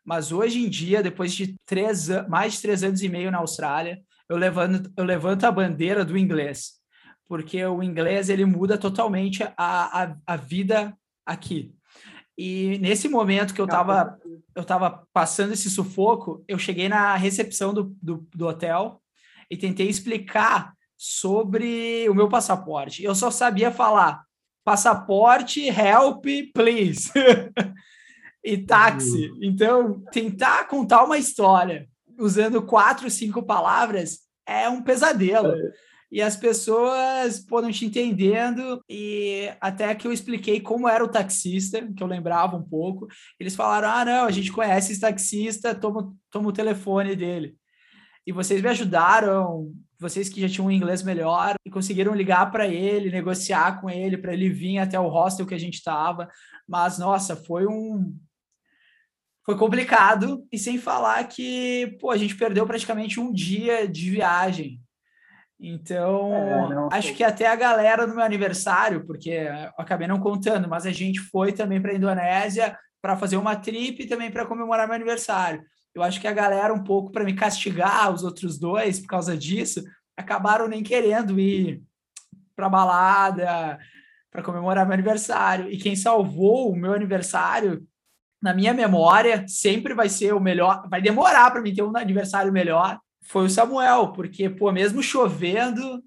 Mas 0.04 0.32
hoje 0.32 0.64
em 0.64 0.68
dia, 0.68 1.02
depois 1.02 1.32
de 1.32 1.54
três, 1.66 2.08
mais 2.28 2.54
de 2.54 2.62
três 2.62 2.82
anos 2.82 3.02
e 3.02 3.08
meio 3.08 3.30
na 3.30 3.38
Austrália, 3.38 4.00
eu 4.28 4.36
levanto, 4.36 4.92
eu 4.96 5.04
levanto 5.04 5.44
a 5.44 5.52
bandeira 5.52 6.04
do 6.04 6.16
inglês, 6.16 6.77
porque 7.28 7.64
o 7.64 7.82
inglês 7.82 8.28
ele 8.28 8.44
muda 8.44 8.78
totalmente 8.78 9.42
a, 9.42 9.52
a, 9.56 10.16
a 10.26 10.36
vida 10.36 10.96
aqui. 11.24 11.74
E 12.36 12.78
nesse 12.78 13.08
momento 13.08 13.52
que 13.52 13.60
eu 13.60 13.64
estava 13.66 14.18
eu 14.54 14.64
tava 14.64 15.06
passando 15.12 15.52
esse 15.52 15.70
sufoco, 15.70 16.42
eu 16.48 16.58
cheguei 16.58 16.88
na 16.88 17.14
recepção 17.14 17.72
do, 17.72 17.96
do, 18.02 18.26
do 18.34 18.46
hotel 18.46 19.00
e 19.48 19.56
tentei 19.56 19.88
explicar 19.88 20.72
sobre 20.96 22.08
o 22.08 22.14
meu 22.14 22.28
passaporte. 22.28 23.04
Eu 23.04 23.14
só 23.14 23.30
sabia 23.30 23.70
falar 23.70 24.24
passaporte, 24.64 25.68
help, 25.68 26.24
please. 26.52 27.10
e 28.44 28.58
táxi. 28.58 29.30
Uhum. 29.30 29.38
Então, 29.42 30.02
tentar 30.12 30.66
contar 30.66 31.04
uma 31.04 31.18
história 31.18 31.88
usando 32.18 32.62
quatro, 32.62 33.08
cinco 33.10 33.42
palavras 33.42 34.20
é 34.46 34.68
um 34.68 34.82
pesadelo. 34.82 35.52
É. 35.52 35.72
E 36.10 36.22
as 36.22 36.36
pessoas 36.36 37.44
foram 37.48 37.70
te 37.70 37.84
entendendo, 37.84 38.82
e 38.88 39.52
até 39.60 39.94
que 39.94 40.06
eu 40.06 40.12
expliquei 40.12 40.60
como 40.60 40.88
era 40.88 41.04
o 41.04 41.08
taxista, 41.08 41.86
que 41.94 42.02
eu 42.02 42.06
lembrava 42.06 42.56
um 42.56 42.62
pouco, 42.62 43.06
eles 43.38 43.54
falaram: 43.54 43.88
ah, 43.88 44.04
não, 44.04 44.24
a 44.24 44.30
gente 44.30 44.50
conhece 44.50 44.92
esse 44.92 45.00
taxista, 45.00 45.74
toma, 45.74 46.14
toma 46.30 46.48
o 46.48 46.52
telefone 46.52 47.14
dele. 47.14 47.56
E 48.26 48.32
vocês 48.32 48.60
me 48.62 48.68
ajudaram 48.68 49.72
vocês 49.98 50.28
que 50.28 50.40
já 50.40 50.48
tinham 50.48 50.66
um 50.66 50.70
inglês 50.70 51.02
melhor 51.02 51.56
e 51.64 51.70
conseguiram 51.70 52.14
ligar 52.14 52.50
para 52.52 52.68
ele, 52.68 53.10
negociar 53.10 53.80
com 53.80 53.90
ele 53.90 54.16
para 54.16 54.32
ele 54.32 54.48
vir 54.48 54.78
até 54.78 54.98
o 54.98 55.08
hostel 55.08 55.46
que 55.46 55.54
a 55.54 55.58
gente 55.58 55.74
estava. 55.74 56.28
Mas 56.66 56.98
nossa, 56.98 57.34
foi 57.34 57.66
um 57.66 58.16
foi 59.44 59.56
complicado 59.56 60.46
e 60.52 60.58
sem 60.58 60.78
falar 60.78 61.24
que 61.24 61.96
pô, 62.00 62.10
a 62.10 62.16
gente 62.16 62.36
perdeu 62.36 62.66
praticamente 62.66 63.18
um 63.18 63.32
dia 63.32 63.88
de 63.88 64.10
viagem. 64.10 64.80
Então, 65.60 66.32
é, 66.32 66.68
não, 66.68 66.88
acho 66.92 67.14
que 67.14 67.24
até 67.24 67.46
a 67.46 67.56
galera 67.56 68.06
no 68.06 68.14
meu 68.14 68.24
aniversário, 68.24 69.04
porque 69.04 69.30
eu 69.30 69.72
acabei 69.76 70.06
não 70.06 70.20
contando, 70.20 70.68
mas 70.68 70.86
a 70.86 70.92
gente 70.92 71.18
foi 71.18 71.52
também 71.52 71.82
para 71.82 71.90
a 71.90 71.96
Indonésia 71.96 72.78
para 73.02 73.16
fazer 73.16 73.36
uma 73.36 73.56
trip 73.56 74.02
e 74.02 74.06
também 74.06 74.30
para 74.30 74.46
comemorar 74.46 74.86
meu 74.86 74.94
aniversário. 74.94 75.62
Eu 75.94 76.02
acho 76.02 76.20
que 76.20 76.28
a 76.28 76.32
galera, 76.32 76.72
um 76.72 76.84
pouco 76.84 77.10
para 77.10 77.24
me 77.24 77.34
castigar, 77.34 78.12
os 78.12 78.22
outros 78.22 78.58
dois, 78.58 79.00
por 79.00 79.08
causa 79.08 79.36
disso, 79.36 79.82
acabaram 80.16 80.68
nem 80.68 80.82
querendo 80.82 81.40
ir 81.40 81.82
para 82.54 82.68
balada, 82.68 83.78
para 84.30 84.42
comemorar 84.42 84.84
meu 84.84 84.94
aniversário. 84.94 85.70
E 85.70 85.76
quem 85.76 85.96
salvou 85.96 86.70
o 86.70 86.76
meu 86.76 86.92
aniversário, 86.92 87.84
na 88.40 88.54
minha 88.54 88.72
memória, 88.72 89.44
sempre 89.48 89.94
vai 89.94 90.08
ser 90.08 90.34
o 90.34 90.40
melhor. 90.40 90.88
Vai 90.88 91.02
demorar 91.02 91.50
para 91.50 91.60
mim 91.60 91.74
ter 91.74 91.82
um 91.82 91.96
aniversário 91.96 92.52
melhor. 92.52 93.00
Foi 93.28 93.44
o 93.44 93.50
Samuel, 93.50 94.12
porque, 94.12 94.48
pô, 94.48 94.72
mesmo 94.72 95.02
chovendo, 95.02 96.02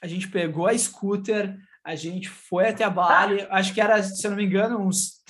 a 0.00 0.06
gente 0.06 0.28
pegou 0.28 0.68
a 0.68 0.78
scooter, 0.78 1.58
a 1.84 1.96
gente 1.96 2.28
foi 2.28 2.68
até 2.68 2.84
a 2.84 2.90
Bali, 2.90 3.44
acho 3.50 3.74
que 3.74 3.80
era, 3.80 4.00
se 4.00 4.24
eu 4.24 4.30
não 4.30 4.38
me 4.38 4.44
engano, 4.44 4.78
uns 4.78 5.24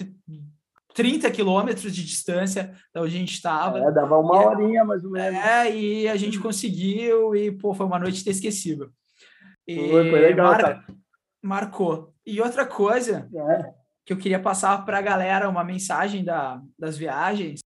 30 0.94 1.30
quilômetros 1.30 1.94
de 1.94 2.04
distância 2.04 2.74
da 2.92 3.00
onde 3.00 3.16
a 3.16 3.18
gente 3.18 3.32
estava. 3.32 3.78
É, 3.78 3.90
dava 3.90 4.18
uma 4.18 4.42
e, 4.42 4.46
horinha 4.46 4.84
mais 4.84 5.02
ou 5.04 5.10
menos. 5.10 5.40
É, 5.40 5.74
e 5.74 6.06
a 6.06 6.16
gente 6.16 6.38
conseguiu, 6.38 7.34
e 7.34 7.50
pô, 7.50 7.72
foi 7.72 7.86
uma 7.86 7.98
noite 7.98 8.22
inesquecível. 8.22 8.90
E 9.66 9.88
foi, 9.88 10.10
foi 10.10 10.20
legal, 10.20 10.52
mar... 10.52 10.86
Marcou. 11.42 12.12
E 12.26 12.42
outra 12.42 12.66
coisa 12.66 13.26
é. 13.34 13.72
que 14.04 14.12
eu 14.12 14.18
queria 14.18 14.38
passar 14.38 14.84
para 14.84 14.98
a 14.98 15.02
galera, 15.02 15.48
uma 15.48 15.64
mensagem 15.64 16.22
da, 16.22 16.60
das 16.78 16.98
viagens, 16.98 17.60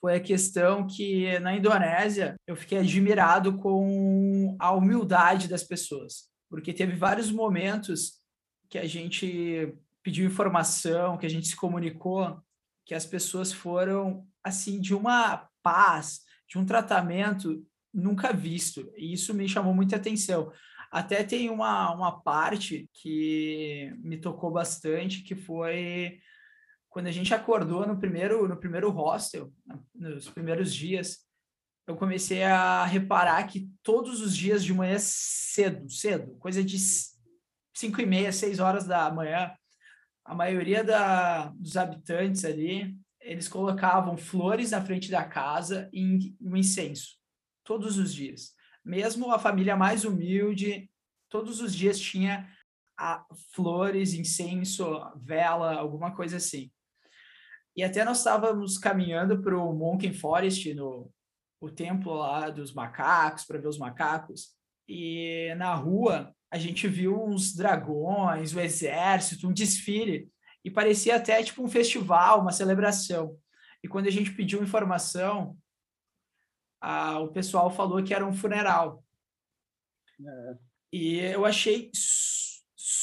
foi 0.00 0.16
a 0.16 0.20
questão 0.20 0.86
que 0.86 1.38
na 1.40 1.56
Indonésia 1.56 2.36
eu 2.46 2.56
fiquei 2.56 2.78
admirado 2.78 3.56
com 3.56 4.56
a 4.58 4.72
humildade 4.72 5.48
das 5.48 5.64
pessoas, 5.64 6.28
porque 6.48 6.72
teve 6.72 6.94
vários 6.94 7.30
momentos 7.30 8.20
que 8.70 8.78
a 8.78 8.86
gente 8.86 9.74
pediu 10.02 10.26
informação, 10.26 11.18
que 11.18 11.26
a 11.26 11.30
gente 11.30 11.48
se 11.48 11.56
comunicou 11.56 12.40
que 12.88 12.94
as 12.94 13.04
pessoas 13.04 13.52
foram 13.52 14.26
assim 14.42 14.80
de 14.80 14.94
uma 14.94 15.46
paz, 15.62 16.20
de 16.48 16.56
um 16.56 16.64
tratamento 16.64 17.62
nunca 17.92 18.32
visto. 18.32 18.90
E 18.96 19.12
isso 19.12 19.34
me 19.34 19.46
chamou 19.46 19.74
muita 19.74 19.96
atenção. 19.96 20.50
Até 20.90 21.22
tem 21.22 21.50
uma, 21.50 21.92
uma 21.94 22.22
parte 22.22 22.88
que 22.94 23.94
me 23.98 24.16
tocou 24.16 24.50
bastante, 24.50 25.22
que 25.22 25.36
foi 25.36 26.18
quando 26.88 27.06
a 27.06 27.12
gente 27.12 27.34
acordou 27.34 27.86
no 27.86 27.98
primeiro, 27.98 28.48
no 28.48 28.56
primeiro 28.56 28.90
hostel, 28.90 29.52
nos 29.94 30.28
primeiros 30.28 30.74
dias, 30.74 31.18
eu 31.86 31.96
comecei 31.96 32.42
a 32.42 32.84
reparar 32.84 33.46
que 33.46 33.70
todos 33.82 34.20
os 34.20 34.36
dias 34.36 34.64
de 34.64 34.74
manhã 34.74 34.96
cedo, 34.98 35.88
cedo, 35.90 36.36
coisa 36.36 36.62
de 36.62 36.76
cinco 37.74 38.00
e 38.00 38.06
meia, 38.06 38.32
seis 38.32 38.58
horas 38.58 38.86
da 38.86 39.10
manhã, 39.10 39.54
a 40.24 40.34
maioria 40.34 40.84
da, 40.84 41.46
dos 41.56 41.76
habitantes 41.76 42.44
ali, 42.44 42.94
eles 43.20 43.48
colocavam 43.48 44.16
flores 44.16 44.70
na 44.70 44.84
frente 44.84 45.10
da 45.10 45.24
casa 45.24 45.88
e 45.92 46.34
um 46.40 46.56
incenso, 46.56 47.16
todos 47.64 47.96
os 47.96 48.12
dias. 48.14 48.54
Mesmo 48.84 49.32
a 49.32 49.38
família 49.38 49.76
mais 49.76 50.04
humilde, 50.04 50.90
todos 51.28 51.60
os 51.60 51.74
dias 51.74 51.98
tinha 51.98 52.48
a, 52.96 53.24
flores, 53.52 54.12
incenso, 54.12 55.00
vela, 55.16 55.74
alguma 55.74 56.14
coisa 56.14 56.36
assim. 56.36 56.70
E 57.78 57.84
até 57.84 58.04
nós 58.04 58.18
estávamos 58.18 58.76
caminhando 58.76 59.40
para 59.40 59.56
o 59.56 59.72
Monkey 59.72 60.12
Forest, 60.12 60.74
no 60.74 61.12
o 61.60 61.70
templo 61.70 62.12
lá 62.12 62.50
dos 62.50 62.74
macacos, 62.74 63.44
para 63.44 63.60
ver 63.60 63.68
os 63.68 63.78
macacos. 63.78 64.48
E 64.88 65.54
na 65.56 65.76
rua 65.76 66.34
a 66.50 66.58
gente 66.58 66.88
viu 66.88 67.22
uns 67.22 67.54
dragões, 67.54 68.52
o 68.52 68.58
exército, 68.58 69.46
um 69.46 69.52
desfile, 69.52 70.28
e 70.64 70.72
parecia 70.72 71.14
até 71.14 71.40
tipo 71.40 71.62
um 71.62 71.68
festival, 71.68 72.40
uma 72.40 72.50
celebração. 72.50 73.38
E 73.80 73.86
quando 73.86 74.08
a 74.08 74.10
gente 74.10 74.32
pediu 74.32 74.60
informação, 74.60 75.56
a, 76.80 77.20
o 77.20 77.28
pessoal 77.28 77.70
falou 77.70 78.02
que 78.02 78.12
era 78.12 78.26
um 78.26 78.34
funeral. 78.34 79.04
É. 80.20 80.58
E 80.92 81.18
eu 81.18 81.46
achei 81.46 81.92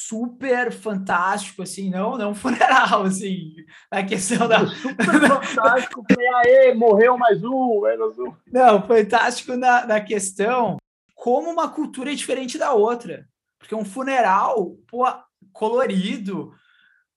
super 0.07 0.71
fantástico, 0.71 1.63
assim, 1.63 1.89
não, 1.89 2.17
não 2.17 2.35
funeral, 2.35 3.03
assim, 3.07 3.53
a 3.89 4.03
questão 4.03 4.47
da... 4.47 4.65
Super 4.67 5.05
fantástico, 5.05 6.03
aê, 6.35 6.73
morreu 6.73 7.17
mais 7.17 7.43
um, 7.43 7.81
menos 7.81 8.17
um. 8.19 8.33
Não, 8.51 8.85
fantástico 8.85 9.55
na, 9.55 9.85
na 9.85 10.01
questão 10.01 10.77
como 11.15 11.49
uma 11.49 11.69
cultura 11.69 12.11
é 12.11 12.15
diferente 12.15 12.57
da 12.57 12.73
outra, 12.73 13.27
porque 13.57 13.73
um 13.73 13.85
funeral, 13.85 14.77
pô, 14.87 15.05
colorido, 15.51 16.53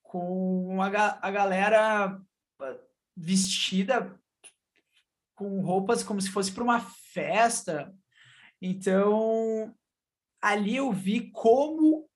com 0.03 0.81
a, 0.81 1.18
a 1.20 1.31
galera 1.31 2.18
vestida 3.14 4.18
com 5.35 5.61
roupas 5.61 6.03
como 6.03 6.20
se 6.20 6.31
fosse 6.31 6.51
para 6.51 6.64
uma 6.64 6.81
festa, 6.81 7.94
então 8.62 9.74
ali 10.40 10.77
eu 10.77 10.90
vi 10.90 11.31
como 11.31 12.09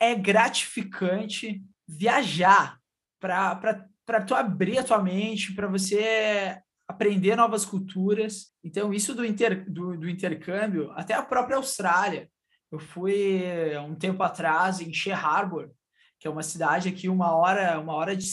é 0.00 0.14
gratificante 0.14 1.62
viajar 1.86 2.80
para 3.20 4.20
tu 4.26 4.34
abrir 4.34 4.78
a 4.78 4.84
tua 4.84 5.02
mente, 5.02 5.54
para 5.54 5.68
você 5.68 6.58
aprender 6.88 7.36
novas 7.36 7.64
culturas. 7.64 8.52
Então, 8.64 8.92
isso 8.92 9.14
do, 9.14 9.24
inter, 9.24 9.70
do, 9.70 9.96
do, 9.96 10.08
intercâmbio, 10.08 10.90
até 10.92 11.14
a 11.14 11.22
própria 11.22 11.56
Austrália. 11.56 12.28
Eu 12.72 12.78
fui 12.78 13.42
um 13.78 13.94
tempo 13.94 14.22
atrás 14.22 14.80
em 14.80 14.92
Shea 14.92 15.16
Harbor, 15.16 15.70
que 16.18 16.26
é 16.26 16.30
uma 16.30 16.42
cidade 16.42 16.88
aqui 16.88 17.08
uma 17.08 17.32
hora, 17.32 17.78
uma 17.78 17.94
hora, 17.94 18.16
de, 18.16 18.26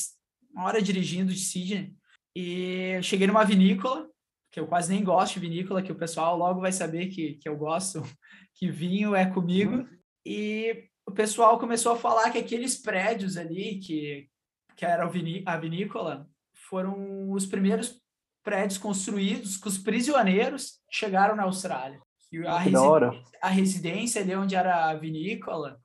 uma 0.54 0.66
hora 0.66 0.82
dirigindo 0.82 1.34
de 1.34 1.40
Sydney, 1.40 1.94
e 2.36 3.00
cheguei 3.02 3.28
numa 3.28 3.44
vinícola, 3.44 4.08
que 4.52 4.60
eu 4.60 4.68
quase 4.68 4.94
nem 4.94 5.04
gosto 5.04 5.36
de 5.36 5.40
vinícola, 5.40 5.82
que 5.82 5.92
o 5.92 5.98
pessoal 5.98 6.38
logo 6.38 6.62
vai 6.62 6.72
saber 6.72 7.08
que, 7.08 7.34
que 7.36 7.50
eu 7.50 7.58
gosto 7.58 8.02
que 8.56 8.70
vinho 8.70 9.16
é 9.16 9.26
comigo. 9.26 9.78
Uhum. 9.78 9.88
E 10.26 10.88
o 11.08 11.12
pessoal 11.12 11.58
começou 11.58 11.94
a 11.94 11.98
falar 11.98 12.30
que 12.32 12.38
aqueles 12.38 12.76
prédios 12.76 13.38
ali, 13.38 13.80
que, 13.80 14.30
que 14.76 14.86
era 14.86 15.06
a 15.06 15.58
vinícola, 15.58 16.30
foram 16.54 17.32
os 17.32 17.46
primeiros 17.46 18.02
prédios 18.44 18.78
construídos 18.78 19.56
que 19.56 19.70
os 19.70 19.78
prisioneiros 19.78 20.82
chegaram 20.92 21.36
na 21.36 21.44
Austrália. 21.44 22.02
E 22.30 22.46
a, 22.46 22.60
residência, 22.60 23.24
a 23.42 23.48
residência 23.48 24.22
ali 24.22 24.36
onde 24.36 24.54
era 24.54 24.90
a 24.90 24.96
vinícola, 24.96 25.80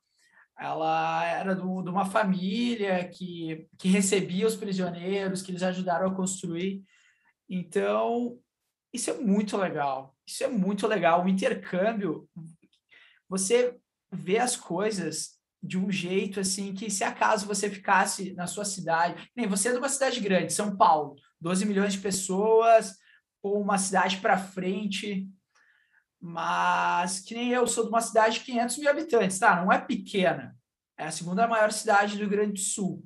ela 0.58 1.24
era 1.24 1.54
do, 1.54 1.82
de 1.82 1.88
uma 1.88 2.04
família 2.04 3.08
que, 3.08 3.68
que 3.78 3.88
recebia 3.88 4.46
os 4.46 4.56
prisioneiros, 4.56 5.40
que 5.40 5.52
eles 5.52 5.62
ajudaram 5.62 6.08
a 6.08 6.14
construir. 6.14 6.82
Então, 7.48 8.38
isso 8.92 9.10
é 9.10 9.14
muito 9.14 9.56
legal. 9.56 10.16
Isso 10.26 10.42
é 10.42 10.48
muito 10.48 10.86
legal. 10.88 11.24
O 11.24 11.28
intercâmbio 11.28 12.28
você 13.28 13.80
vê 14.12 14.38
as 14.38 14.56
coisas 14.56 15.40
de 15.62 15.78
um 15.78 15.90
jeito 15.90 16.40
assim 16.40 16.74
que 16.74 16.90
se 16.90 17.02
acaso 17.02 17.46
você 17.46 17.70
ficasse 17.70 18.34
na 18.34 18.46
sua 18.46 18.64
cidade, 18.64 19.30
nem 19.34 19.46
você 19.46 19.68
é 19.68 19.72
de 19.72 19.78
uma 19.78 19.88
cidade 19.88 20.20
grande, 20.20 20.52
São 20.52 20.76
Paulo, 20.76 21.16
12 21.40 21.64
milhões 21.64 21.94
de 21.94 22.00
pessoas, 22.00 22.96
ou 23.42 23.60
uma 23.60 23.78
cidade 23.78 24.18
para 24.18 24.36
frente, 24.36 25.28
mas 26.20 27.20
que 27.20 27.34
nem 27.34 27.50
eu 27.50 27.66
sou 27.66 27.84
de 27.84 27.90
uma 27.90 28.00
cidade 28.00 28.38
de 28.38 28.44
500 28.44 28.78
mil 28.78 28.90
habitantes, 28.90 29.38
tá? 29.38 29.62
Não 29.62 29.72
é 29.72 29.80
pequena, 29.80 30.56
é 30.98 31.06
a 31.06 31.12
segunda 31.12 31.46
maior 31.46 31.72
cidade 31.72 32.14
do 32.14 32.20
Rio 32.20 32.30
Grande 32.30 32.52
do 32.54 32.58
Sul, 32.60 33.04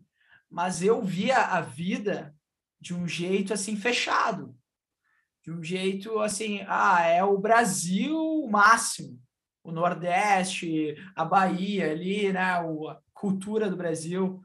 mas 0.51 0.83
eu 0.83 1.03
via 1.03 1.39
a 1.39 1.61
vida 1.61 2.35
de 2.81 2.95
um 2.95 3.07
jeito 3.07 3.53
assim 3.53 3.77
fechado, 3.77 4.57
de 5.43 5.53
um 5.53 5.63
jeito 5.63 6.19
assim, 6.21 6.65
ah, 6.67 7.03
é 7.03 7.23
o 7.23 7.39
Brasil 7.39 8.47
máximo 8.51 9.21
o 9.67 9.73
Nordeste, 9.73 10.95
a 11.15 11.25
Bahia 11.25 11.91
ali, 11.91 12.33
né, 12.33 12.41
a 12.41 13.01
cultura 13.13 13.69
do 13.69 13.77
Brasil, 13.77 14.41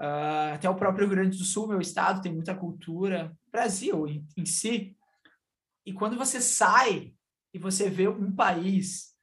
uh, 0.00 0.54
até 0.54 0.70
o 0.70 0.76
próprio 0.76 1.06
Rio 1.06 1.16
Grande 1.16 1.36
do 1.36 1.44
Sul, 1.44 1.66
meu 1.66 1.80
estado, 1.80 2.22
tem 2.22 2.32
muita 2.32 2.54
cultura, 2.54 3.36
Brasil 3.50 4.06
em, 4.06 4.24
em 4.36 4.46
si. 4.46 4.96
E 5.84 5.92
quando 5.92 6.16
você 6.16 6.40
sai 6.40 7.12
e 7.52 7.58
você 7.58 7.90
vê 7.90 8.06
um 8.06 8.30
país 8.30 9.16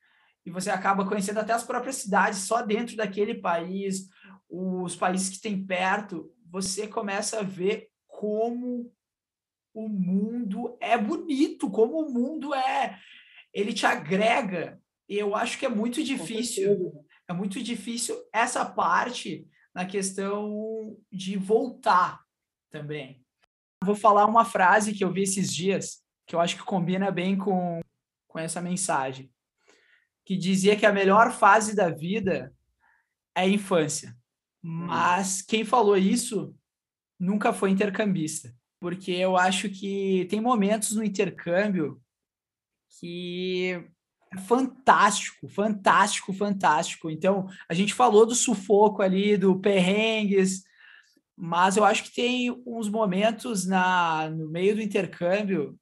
e 0.45 0.51
você 0.51 0.69
acaba 0.69 1.07
conhecendo 1.07 1.39
até 1.39 1.53
as 1.53 1.63
próprias 1.63 1.95
cidades 1.95 2.39
só 2.39 2.61
dentro 2.61 2.97
daquele 2.97 3.35
país, 3.35 4.09
os 4.49 4.93
países 4.93 5.29
que 5.29 5.41
tem 5.41 5.65
perto, 5.65 6.33
você 6.51 6.85
começa 6.85 7.39
a 7.39 7.43
ver 7.43 7.87
como 8.07 8.93
o 9.73 9.87
mundo 9.87 10.77
é 10.81 10.97
bonito, 10.97 11.69
como 11.69 12.05
o 12.05 12.11
mundo 12.11 12.53
é, 12.53 12.99
ele 13.53 13.71
te 13.71 13.85
agrega 13.85 14.82
eu 15.07 15.35
acho 15.35 15.57
que 15.57 15.65
é 15.65 15.69
muito 15.69 16.03
difícil, 16.03 17.05
é 17.27 17.33
muito 17.33 17.61
difícil 17.61 18.15
essa 18.31 18.65
parte 18.65 19.47
na 19.73 19.85
questão 19.85 20.97
de 21.11 21.37
voltar 21.37 22.21
também. 22.69 23.23
Vou 23.83 23.95
falar 23.95 24.25
uma 24.25 24.45
frase 24.45 24.93
que 24.93 25.03
eu 25.03 25.11
vi 25.11 25.23
esses 25.23 25.53
dias, 25.53 26.03
que 26.25 26.35
eu 26.35 26.39
acho 26.39 26.55
que 26.55 26.63
combina 26.63 27.11
bem 27.11 27.37
com, 27.37 27.81
com 28.27 28.39
essa 28.39 28.61
mensagem, 28.61 29.31
que 30.25 30.37
dizia 30.37 30.75
que 30.75 30.85
a 30.85 30.93
melhor 30.93 31.31
fase 31.31 31.75
da 31.75 31.89
vida 31.89 32.53
é 33.35 33.41
a 33.41 33.47
infância. 33.47 34.15
Hum. 34.63 34.85
Mas 34.87 35.41
quem 35.41 35.65
falou 35.65 35.97
isso 35.97 36.55
nunca 37.19 37.51
foi 37.51 37.71
intercambista, 37.71 38.55
porque 38.79 39.11
eu 39.11 39.35
acho 39.35 39.69
que 39.69 40.25
tem 40.29 40.39
momentos 40.39 40.95
no 40.95 41.03
intercâmbio 41.03 42.01
que 42.99 43.85
fantástico, 44.39 45.47
fantástico, 45.47 46.33
fantástico. 46.33 47.09
Então, 47.09 47.47
a 47.67 47.73
gente 47.73 47.93
falou 47.93 48.25
do 48.25 48.35
sufoco 48.35 49.01
ali, 49.01 49.37
do 49.37 49.59
perrengues, 49.59 50.63
mas 51.35 51.77
eu 51.77 51.83
acho 51.83 52.03
que 52.03 52.13
tem 52.13 52.51
uns 52.65 52.89
momentos 52.89 53.65
na 53.65 54.29
no 54.29 54.49
meio 54.49 54.75
do 54.75 54.81
intercâmbio 54.81 55.77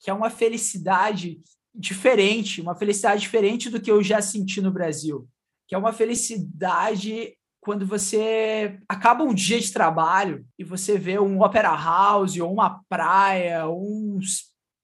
que 0.00 0.10
é 0.10 0.12
uma 0.12 0.30
felicidade 0.30 1.40
diferente, 1.72 2.60
uma 2.60 2.74
felicidade 2.74 3.20
diferente 3.20 3.70
do 3.70 3.80
que 3.80 3.90
eu 3.90 4.02
já 4.02 4.20
senti 4.20 4.60
no 4.60 4.72
Brasil, 4.72 5.28
que 5.66 5.74
é 5.74 5.78
uma 5.78 5.92
felicidade 5.92 7.36
quando 7.60 7.86
você 7.86 8.80
acaba 8.88 9.22
um 9.22 9.32
dia 9.32 9.60
de 9.60 9.72
trabalho 9.72 10.44
e 10.58 10.64
você 10.64 10.98
vê 10.98 11.20
um 11.20 11.40
opera 11.40 11.72
house 11.72 12.36
ou 12.36 12.52
uma 12.52 12.82
praia, 12.88 13.68
um, 13.68 14.18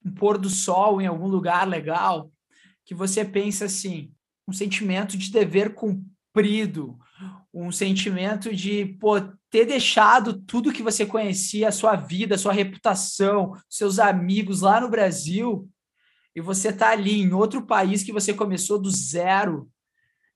um 0.04 0.14
pôr 0.14 0.38
do 0.38 0.48
sol 0.48 1.00
em 1.00 1.06
algum 1.06 1.26
lugar 1.26 1.66
legal 1.66 2.30
que 2.88 2.94
você 2.94 3.22
pensa 3.22 3.66
assim, 3.66 4.10
um 4.48 4.52
sentimento 4.52 5.18
de 5.18 5.30
dever 5.30 5.74
cumprido, 5.74 6.98
um 7.52 7.70
sentimento 7.70 8.54
de 8.56 8.96
pô, 8.98 9.20
ter 9.50 9.66
deixado 9.66 10.40
tudo 10.40 10.72
que 10.72 10.82
você 10.82 11.04
conhecia, 11.04 11.68
a 11.68 11.72
sua 11.72 11.94
vida, 11.96 12.34
a 12.34 12.38
sua 12.38 12.54
reputação, 12.54 13.52
seus 13.68 13.98
amigos 13.98 14.62
lá 14.62 14.80
no 14.80 14.88
Brasil, 14.88 15.68
e 16.34 16.40
você 16.40 16.70
está 16.70 16.88
ali 16.88 17.20
em 17.20 17.34
outro 17.34 17.66
país 17.66 18.02
que 18.02 18.10
você 18.10 18.32
começou 18.32 18.80
do 18.80 18.90
zero, 18.90 19.70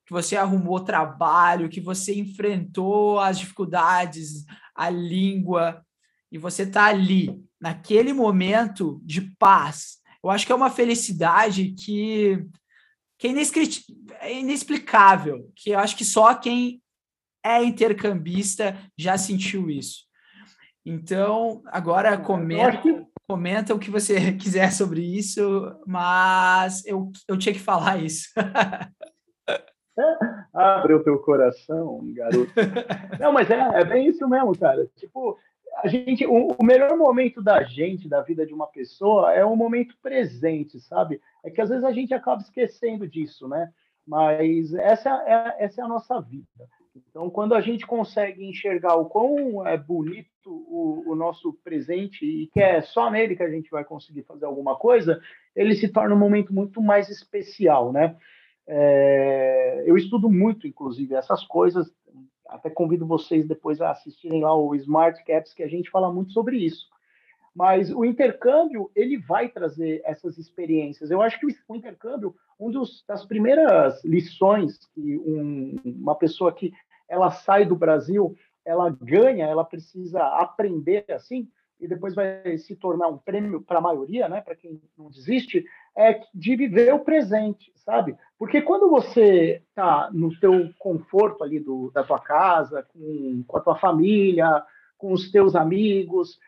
que 0.05 0.12
você 0.12 0.37
arrumou 0.37 0.79
trabalho, 0.81 1.71
que 1.71 1.81
você 1.81 2.15
enfrentou 2.15 3.19
as 3.19 3.38
dificuldades, 3.38 4.45
a 4.77 4.91
língua, 4.91 5.83
e 6.31 6.37
você 6.37 6.65
está 6.65 6.85
ali, 6.85 7.43
naquele 7.59 8.12
momento 8.12 9.01
de 9.03 9.23
paz, 9.38 10.02
eu 10.23 10.31
acho 10.31 10.47
que 10.47 10.53
é 10.53 10.55
uma 10.55 10.71
felicidade 10.71 11.73
que, 11.73 12.47
que 13.19 13.29
é, 13.29 14.27
é 14.27 14.39
inexplicável, 14.39 15.51
que 15.57 15.71
eu 15.71 15.79
acho 15.79 15.97
que 15.97 16.05
só 16.05 16.35
quem 16.35 16.81
é 17.45 17.63
intercambista 17.63 18.77
já 18.97 19.19
sentiu 19.19 19.69
isso. 19.69 20.05
Então, 20.85 21.63
agora 21.67 22.17
comenta, 22.19 22.83
comenta 23.29 23.75
o 23.75 23.79
que 23.79 23.91
você 23.91 24.33
quiser 24.39 24.73
sobre 24.73 25.01
isso, 25.01 25.43
mas 25.87 26.85
eu, 26.87 27.11
eu 27.29 27.39
tinha 27.39 27.53
que 27.53 27.61
falar 27.61 28.03
isso. 28.03 28.29
Abre 30.55 30.95
o 30.95 31.05
teu 31.05 31.19
coração, 31.19 32.01
garoto. 32.15 32.53
Não, 33.21 33.33
mas 33.33 33.51
é, 33.51 33.59
é 33.59 33.85
bem 33.85 34.09
isso 34.09 34.27
mesmo, 34.29 34.59
cara. 34.59 34.87
Tipo, 34.97 35.39
a 35.79 35.89
gente, 35.89 36.27
o, 36.27 36.55
o, 36.59 36.65
melhor 36.65 36.97
momento 36.97 37.43
da 37.43 37.63
gente, 37.63 38.09
da 38.09 38.21
vida 38.21 38.47
de 38.47 38.53
uma 38.53 38.67
pessoa, 38.67 39.33
é 39.33 39.45
o 39.45 39.57
momento 39.57 39.97
presente, 40.03 40.81
sabe? 40.81 41.21
É 41.45 41.51
que 41.51 41.61
às 41.61 41.69
vezes 41.69 41.85
a 41.85 41.93
gente 41.93 42.13
acaba 42.13 42.43
esquecendo 42.43 43.07
disso, 43.07 43.49
né? 43.49 43.73
Mas 44.07 44.75
essa 44.75 45.11
é, 45.27 45.65
essa 45.65 45.81
é 45.81 45.85
a 45.85 45.89
nossa 45.89 46.21
vida. 46.21 46.47
Então, 46.95 47.31
quando 47.31 47.55
a 47.55 47.61
gente 47.61 47.87
consegue 47.87 48.45
enxergar 48.45 48.97
o 48.97 49.07
quão 49.07 49.67
é 49.67 49.79
bonito 49.79 50.29
o, 50.47 51.05
o, 51.07 51.15
nosso 51.15 51.55
presente 51.65 52.25
e 52.25 52.49
que 52.49 52.61
é 52.61 52.83
só 52.83 53.11
nele 53.11 53.35
que 53.35 53.43
a 53.43 53.51
gente 53.51 53.71
vai 53.71 53.85
conseguir 53.85 54.25
fazer 54.25 54.45
alguma 54.45 54.77
coisa, 54.77 55.21
ele 55.57 55.75
se 55.75 55.89
torna 55.89 56.15
um 56.15 56.19
momento 56.19 56.53
muito 56.53 56.83
mais 56.83 57.09
especial, 57.09 57.93
né? 57.93 58.17
É, 58.67 59.85
eu 59.87 59.97
estudo 59.97 60.31
muito, 60.31 60.67
inclusive, 60.67 61.15
essas 61.15 61.45
coisas 61.45 61.91
até 62.55 62.71
convido 62.71 63.07
vocês 63.07 63.47
depois 63.47 63.81
a 63.81 63.91
assistirem 63.91 64.43
lá 64.43 64.55
o 64.55 64.75
Smart 64.75 65.23
Caps, 65.25 65.55
que 65.55 65.62
a 65.62 65.69
gente 65.69 65.91
fala 65.91 66.12
muito 66.12 66.33
sobre 66.33 66.57
isso. 66.57 66.87
Mas 67.55 67.91
o 67.91 68.05
intercâmbio, 68.05 68.91
ele 68.95 69.19
vai 69.19 69.49
trazer 69.49 70.01
essas 70.05 70.38
experiências. 70.38 71.11
Eu 71.11 71.21
acho 71.21 71.38
que 71.38 71.47
o 71.69 71.77
intercâmbio, 71.77 72.35
um 72.59 72.71
dos, 72.71 73.05
das 73.07 73.27
primeiras 73.27 74.03
lições 74.05 74.79
que 74.95 75.19
um, 75.19 75.77
uma 75.85 76.15
pessoa 76.15 76.53
que 76.53 76.73
ela 77.09 77.31
sai 77.31 77.67
do 77.67 77.77
Brasil, 77.77 78.35
ela 78.65 78.88
ganha, 78.88 79.47
ela 79.47 79.65
precisa 79.65 80.23
aprender 80.23 81.05
assim, 81.11 81.49
e 81.79 81.88
depois 81.88 82.15
vai 82.15 82.57
se 82.59 82.77
tornar 82.77 83.09
um 83.09 83.19
prêmio 83.19 83.61
para 83.61 83.79
a 83.79 83.83
maioria, 83.83 84.29
né, 84.29 84.41
para 84.41 84.55
quem 84.55 84.81
não 84.97 85.11
desiste, 85.11 85.65
é 85.97 86.23
de 86.33 86.55
viver 86.55 86.95
o 86.95 87.01
presente, 87.01 87.73
sabe? 87.75 88.17
Porque 88.42 88.61
quando 88.61 88.90
você 88.90 89.62
está 89.68 90.11
no 90.12 90.37
teu 90.40 90.74
conforto 90.76 91.44
ali 91.44 91.61
do, 91.61 91.92
da 91.92 92.02
tua 92.02 92.18
casa, 92.18 92.83
com, 92.83 93.44
com 93.46 93.57
a 93.57 93.61
tua 93.61 93.78
família, 93.78 94.64
com 94.98 95.12
os 95.12 95.31
teus 95.31 95.55
amigos, 95.55 96.40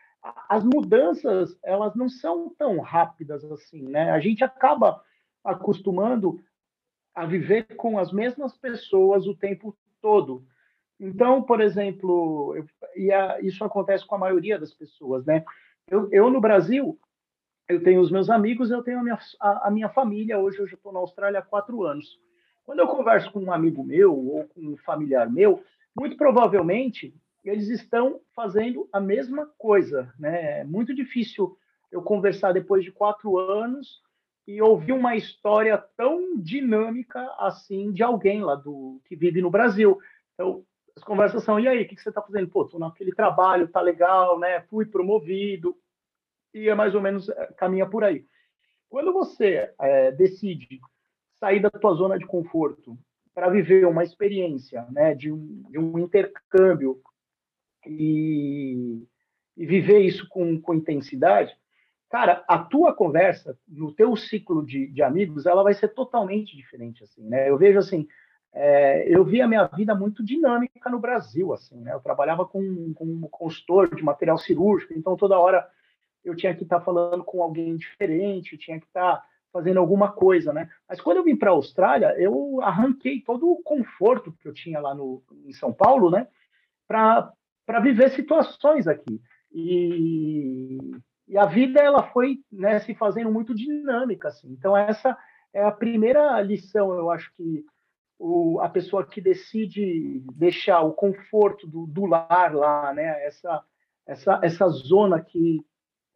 as 0.49 0.61
mudanças 0.65 1.57
elas 1.63 1.95
não 1.95 2.09
são 2.09 2.53
tão 2.57 2.81
rápidas 2.81 3.45
assim, 3.45 3.83
né? 3.83 4.11
A 4.11 4.19
gente 4.19 4.43
acaba 4.43 5.01
acostumando 5.41 6.43
a 7.15 7.25
viver 7.25 7.63
com 7.77 7.97
as 7.97 8.11
mesmas 8.11 8.57
pessoas 8.57 9.25
o 9.25 9.33
tempo 9.33 9.73
todo. 10.01 10.45
Então, 10.99 11.43
por 11.43 11.61
exemplo, 11.61 12.57
eu, 12.57 12.65
e 12.97 13.09
a, 13.09 13.39
isso 13.39 13.63
acontece 13.63 14.05
com 14.05 14.15
a 14.15 14.19
maioria 14.19 14.59
das 14.59 14.73
pessoas, 14.73 15.25
né? 15.25 15.45
Eu, 15.89 16.09
eu, 16.11 16.29
no 16.29 16.41
Brasil, 16.41 16.99
eu 17.67 17.83
tenho 17.83 18.01
os 18.01 18.11
meus 18.11 18.29
amigos, 18.29 18.69
eu 18.69 18.83
tenho 18.83 18.99
a 18.99 19.03
minha, 19.03 19.19
a, 19.39 19.67
a 19.67 19.71
minha 19.71 19.89
família. 19.89 20.39
Hoje 20.39 20.59
eu 20.59 20.65
estou 20.65 20.91
na 20.93 20.99
Austrália 20.99 21.39
há 21.39 21.43
quatro 21.43 21.83
anos. 21.83 22.19
Quando 22.63 22.79
eu 22.79 22.87
converso 22.87 23.31
com 23.31 23.39
um 23.39 23.51
amigo 23.51 23.83
meu 23.83 24.13
ou 24.13 24.47
com 24.47 24.61
um 24.61 24.77
familiar 24.77 25.29
meu, 25.31 25.63
muito 25.95 26.17
provavelmente 26.17 27.13
eles 27.43 27.69
estão 27.69 28.19
fazendo 28.35 28.89
a 28.91 28.99
mesma 28.99 29.47
coisa, 29.57 30.11
né? 30.19 30.61
É 30.61 30.63
muito 30.63 30.95
difícil 30.95 31.55
eu 31.91 32.01
conversar 32.01 32.53
depois 32.53 32.83
de 32.83 32.91
quatro 32.91 33.37
anos 33.37 34.01
e 34.47 34.61
ouvir 34.61 34.93
uma 34.93 35.15
história 35.15 35.77
tão 35.95 36.37
dinâmica 36.37 37.21
assim 37.37 37.91
de 37.91 38.03
alguém 38.03 38.41
lá 38.41 38.55
do 38.55 38.99
que 39.05 39.15
vive 39.15 39.41
no 39.41 39.51
Brasil. 39.51 39.99
Então, 40.33 40.63
as 40.95 41.03
conversas 41.03 41.43
são, 41.43 41.59
e 41.59 41.67
aí, 41.67 41.83
o 41.83 41.87
que, 41.87 41.95
você 41.95 42.09
está 42.09 42.21
fazendo? 42.21 42.47
Pô, 42.49 42.65
tô 42.65 42.79
naquele 42.79 43.13
trabalho, 43.13 43.67
tá 43.67 43.81
legal, 43.81 44.39
né? 44.39 44.61
Fui 44.61 44.85
promovido, 44.85 45.75
e 46.55 46.69
é 46.69 46.73
mais 46.73 46.95
ou 46.95 47.01
menos, 47.01 47.27
é, 47.27 47.47
caminha 47.57 47.85
por 47.85 48.03
aí. 48.03 48.25
Quando 48.89 49.11
você 49.11 49.69
é, 49.77 50.11
decide 50.11 50.79
sair 51.37 51.59
da 51.59 51.69
tua 51.69 51.93
zona 51.93 52.17
de 52.17 52.25
conforto 52.25 52.97
para 53.33 53.49
viver 53.49 53.85
uma 53.85 54.03
experiência, 54.03 54.87
né, 54.89 55.13
de 55.13 55.29
um, 55.29 55.63
de 55.69 55.77
um 55.77 55.99
intercâmbio 55.99 57.01
e, 57.85 59.03
e, 59.57 59.65
viver 59.65 59.99
isso 59.99 60.25
com, 60.29 60.59
com 60.61 60.73
intensidade, 60.73 61.53
cara, 62.09 62.45
a 62.47 62.57
tua 62.57 62.93
conversa 62.93 63.59
no 63.67 63.91
teu 63.91 64.15
ciclo 64.15 64.65
de, 64.65 64.87
de 64.87 65.03
amigos, 65.03 65.45
ela 65.45 65.61
vai 65.61 65.73
ser 65.73 65.89
totalmente 65.89 66.55
diferente, 66.55 67.03
assim, 67.03 67.27
né? 67.27 67.49
Eu 67.49 67.57
vejo 67.57 67.77
assim, 67.77 68.07
é, 68.53 69.05
eu 69.13 69.25
vi 69.25 69.41
a 69.41 69.47
minha 69.47 69.65
vida 69.67 69.93
muito 69.93 70.23
dinâmica 70.23 70.89
no 70.89 70.99
Brasil, 70.99 71.51
assim, 71.51 71.81
né? 71.81 71.93
Eu 71.93 71.99
trabalhava 71.99 72.45
com, 72.45 72.93
com 72.93 73.03
um 73.03 73.27
consultor 73.29 73.93
de 73.93 74.01
material 74.01 74.37
cirúrgico, 74.37 74.93
então 74.93 75.17
toda 75.17 75.37
hora 75.37 75.67
eu 76.25 76.35
tinha 76.35 76.55
que 76.55 76.63
estar 76.63 76.79
tá 76.79 76.85
falando 76.85 77.23
com 77.23 77.41
alguém 77.41 77.75
diferente, 77.77 78.57
tinha 78.57 78.79
que 78.79 78.87
estar 78.87 79.17
tá 79.17 79.25
fazendo 79.55 79.79
alguma 79.79 80.11
coisa, 80.11 80.51
né? 80.51 80.69
Mas 80.87 80.99
quando 80.99 81.17
eu 81.17 81.23
vim 81.23 81.35
para 81.35 81.49
a 81.49 81.53
Austrália, 81.53 82.13
eu 82.17 82.59
arranquei 82.61 83.21
todo 83.21 83.49
o 83.49 83.63
conforto 83.63 84.33
que 84.33 84.47
eu 84.47 84.53
tinha 84.53 84.81
lá 84.81 84.93
no, 84.93 85.23
em 85.45 85.53
São 85.53 85.71
Paulo, 85.71 86.09
né? 86.09 86.27
Para 86.85 87.79
viver 87.81 88.11
situações 88.11 88.85
aqui. 88.85 89.21
E, 89.53 90.77
e 91.25 91.37
a 91.37 91.45
vida 91.45 91.79
ela 91.79 92.03
foi 92.11 92.39
né, 92.51 92.79
se 92.79 92.93
fazendo 92.93 93.31
muito 93.31 93.55
dinâmica, 93.55 94.27
assim. 94.27 94.51
Então 94.51 94.75
essa 94.75 95.17
é 95.53 95.63
a 95.63 95.71
primeira 95.71 96.41
lição, 96.41 96.93
eu 96.93 97.09
acho 97.09 97.33
que 97.35 97.63
o, 98.19 98.59
a 98.59 98.67
pessoa 98.67 99.05
que 99.05 99.21
decide 99.21 100.21
deixar 100.33 100.81
o 100.81 100.93
conforto 100.93 101.65
do, 101.65 101.87
do 101.87 102.05
lar 102.05 102.53
lá, 102.53 102.93
né? 102.93 103.25
Essa, 103.25 103.63
essa, 104.05 104.39
essa 104.43 104.67
zona 104.67 105.21
que 105.21 105.65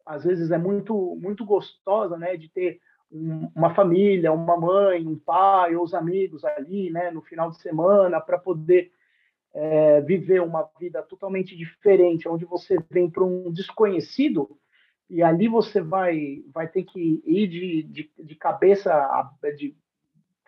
às 0.04 0.24
vezes 0.24 0.50
é 0.50 0.58
muito, 0.58 1.16
muito 1.20 1.44
gostosa, 1.44 2.16
né? 2.16 2.36
De 2.36 2.48
ter 2.48 2.80
um, 3.10 3.50
uma 3.54 3.74
família, 3.74 4.32
uma 4.32 4.56
mãe, 4.56 5.06
um 5.06 5.18
pai, 5.18 5.76
ou 5.76 5.84
os 5.84 5.94
amigos 5.94 6.44
ali, 6.44 6.90
né? 6.90 7.10
No 7.10 7.22
final 7.22 7.50
de 7.50 7.60
semana, 7.60 8.20
para 8.20 8.38
poder 8.38 8.92
é, 9.52 10.00
viver 10.00 10.42
uma 10.42 10.68
vida 10.78 11.02
totalmente 11.02 11.56
diferente, 11.56 12.28
onde 12.28 12.44
você 12.44 12.78
vem 12.90 13.10
para 13.10 13.24
um 13.24 13.50
desconhecido 13.50 14.56
e 15.08 15.22
ali 15.22 15.48
você 15.48 15.80
vai 15.80 16.44
vai 16.54 16.68
ter 16.68 16.84
que 16.84 17.20
ir 17.26 17.48
de, 17.48 17.82
de, 17.82 18.10
de 18.16 18.34
cabeça 18.36 19.28
de 19.56 19.76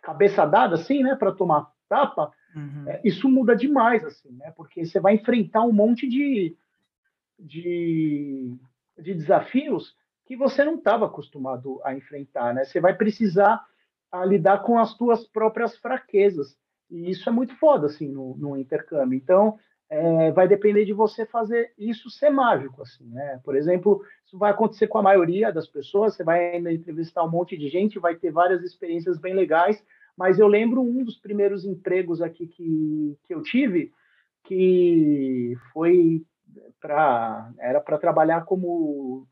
cabeça 0.00 0.44
dada, 0.44 0.74
assim, 0.74 1.02
né, 1.02 1.14
para 1.14 1.32
tomar 1.32 1.70
tapa, 1.88 2.32
uhum. 2.56 2.88
é, 2.88 3.00
isso 3.04 3.28
muda 3.28 3.54
demais, 3.54 4.04
assim, 4.04 4.32
né, 4.32 4.52
porque 4.56 4.84
você 4.84 4.98
vai 4.98 5.14
enfrentar 5.14 5.62
um 5.62 5.72
monte 5.72 6.08
de, 6.08 6.56
de, 7.38 8.56
de 9.02 9.14
desafios 9.14 9.94
que 10.24 10.36
você 10.36 10.64
não 10.64 10.76
estava 10.76 11.06
acostumado 11.06 11.80
a 11.84 11.94
enfrentar, 11.94 12.54
né? 12.54 12.64
Você 12.64 12.80
vai 12.80 12.94
precisar 12.94 13.62
a, 14.10 14.24
lidar 14.24 14.62
com 14.62 14.78
as 14.78 14.90
suas 14.92 15.26
próprias 15.26 15.76
fraquezas. 15.76 16.56
E 16.90 17.10
isso 17.10 17.28
é 17.28 17.32
muito 17.32 17.56
foda, 17.56 17.86
assim, 17.86 18.08
no, 18.08 18.36
no 18.36 18.56
intercâmbio. 18.56 19.16
Então, 19.16 19.58
é, 19.90 20.30
vai 20.32 20.48
depender 20.48 20.84
de 20.86 20.92
você 20.92 21.26
fazer 21.26 21.72
isso 21.76 22.08
ser 22.08 22.30
mágico, 22.30 22.80
assim, 22.80 23.04
né? 23.10 23.40
Por 23.44 23.54
exemplo, 23.54 24.02
isso 24.24 24.38
vai 24.38 24.50
acontecer 24.50 24.86
com 24.86 24.98
a 24.98 25.02
maioria 25.02 25.52
das 25.52 25.66
pessoas, 25.66 26.14
você 26.14 26.24
vai 26.24 26.56
entrevistar 26.56 27.22
um 27.24 27.30
monte 27.30 27.58
de 27.58 27.68
gente, 27.68 27.98
vai 27.98 28.14
ter 28.14 28.30
várias 28.30 28.62
experiências 28.62 29.18
bem 29.18 29.34
legais, 29.34 29.84
mas 30.16 30.38
eu 30.38 30.46
lembro 30.46 30.80
um 30.80 31.04
dos 31.04 31.18
primeiros 31.18 31.66
empregos 31.66 32.22
aqui 32.22 32.46
que, 32.46 33.18
que 33.24 33.34
eu 33.34 33.42
tive, 33.42 33.92
que 34.44 35.54
foi 35.72 36.24
era 37.58 37.80
para 37.80 37.98
trabalhar 37.98 38.44
como 38.44 39.26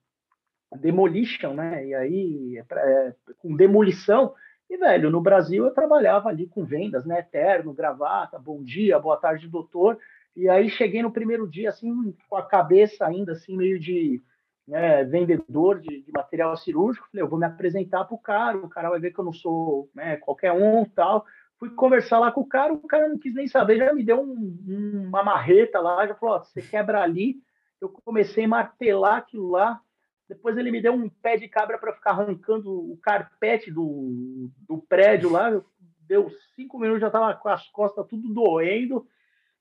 demolition, 0.78 1.54
né? 1.54 1.86
E 1.86 1.94
aí 1.94 2.58
é 2.58 2.74
é, 2.78 3.14
com 3.38 3.56
demolição. 3.56 4.34
E 4.68 4.76
velho, 4.76 5.10
no 5.10 5.20
Brasil 5.20 5.64
eu 5.64 5.74
trabalhava 5.74 6.28
ali 6.28 6.46
com 6.46 6.64
vendas, 6.64 7.04
né? 7.04 7.22
Terno, 7.22 7.72
gravata, 7.72 8.38
bom 8.38 8.62
dia, 8.62 8.98
boa 8.98 9.16
tarde, 9.16 9.48
doutor. 9.48 9.98
E 10.36 10.48
aí 10.48 10.70
cheguei 10.70 11.02
no 11.02 11.10
primeiro 11.10 11.48
dia, 11.48 11.70
assim, 11.70 12.14
com 12.28 12.36
a 12.36 12.46
cabeça 12.46 13.04
ainda, 13.04 13.32
assim, 13.32 13.56
meio 13.56 13.80
de 13.80 14.22
né, 14.66 15.02
vendedor 15.02 15.80
de, 15.80 16.02
de, 16.02 16.12
material 16.12 16.56
cirúrgico. 16.56 17.08
Falei, 17.10 17.24
eu 17.24 17.28
vou 17.28 17.38
me 17.38 17.46
apresentar 17.46 18.04
para 18.04 18.14
o 18.14 18.18
cara, 18.18 18.56
o 18.58 18.68
cara 18.68 18.90
vai 18.90 19.00
ver 19.00 19.12
que 19.12 19.18
eu 19.18 19.24
não 19.24 19.32
sou 19.32 19.90
né, 19.92 20.16
qualquer 20.18 20.52
um 20.52 20.84
tal. 20.84 21.24
Fui 21.61 21.70
conversar 21.70 22.18
lá 22.18 22.33
com 22.33 22.40
o 22.40 22.49
cara, 22.49 22.73
o 22.73 22.88
cara 22.88 23.09
não 23.09 23.18
quis 23.18 23.35
nem 23.35 23.46
saber, 23.46 23.77
já 23.77 23.92
me 23.92 24.03
deu 24.03 24.20
um, 24.20 25.07
uma 25.09 25.23
marreta 25.23 25.79
lá, 25.79 26.07
já 26.07 26.14
falou, 26.14 26.42
você 26.42 26.61
quebra 26.61 27.03
ali. 27.03 27.37
Eu 27.81 27.90
comecei 27.90 28.44
a 28.44 28.49
martelar 28.49 29.18
aquilo 29.18 29.51
lá. 29.51 29.81
Depois 30.29 30.57
ele 30.57 30.70
me 30.70 30.81
deu 30.81 30.94
um 30.94 31.09
pé 31.09 31.37
de 31.37 31.49
cabra 31.49 31.79
para 31.79 31.92
ficar 31.92 32.12
arrancando 32.12 32.70
o 32.70 32.96
carpete 33.03 33.70
do, 33.70 34.51
do 34.66 34.79
prédio 34.79 35.31
lá. 35.31 35.62
Deu 36.01 36.31
cinco 36.57 36.79
minutos, 36.79 37.03
já 37.03 37.09
estava 37.09 37.35
com 37.35 37.49
as 37.49 37.68
costas 37.68 38.07
tudo 38.07 38.33
doendo 38.33 39.07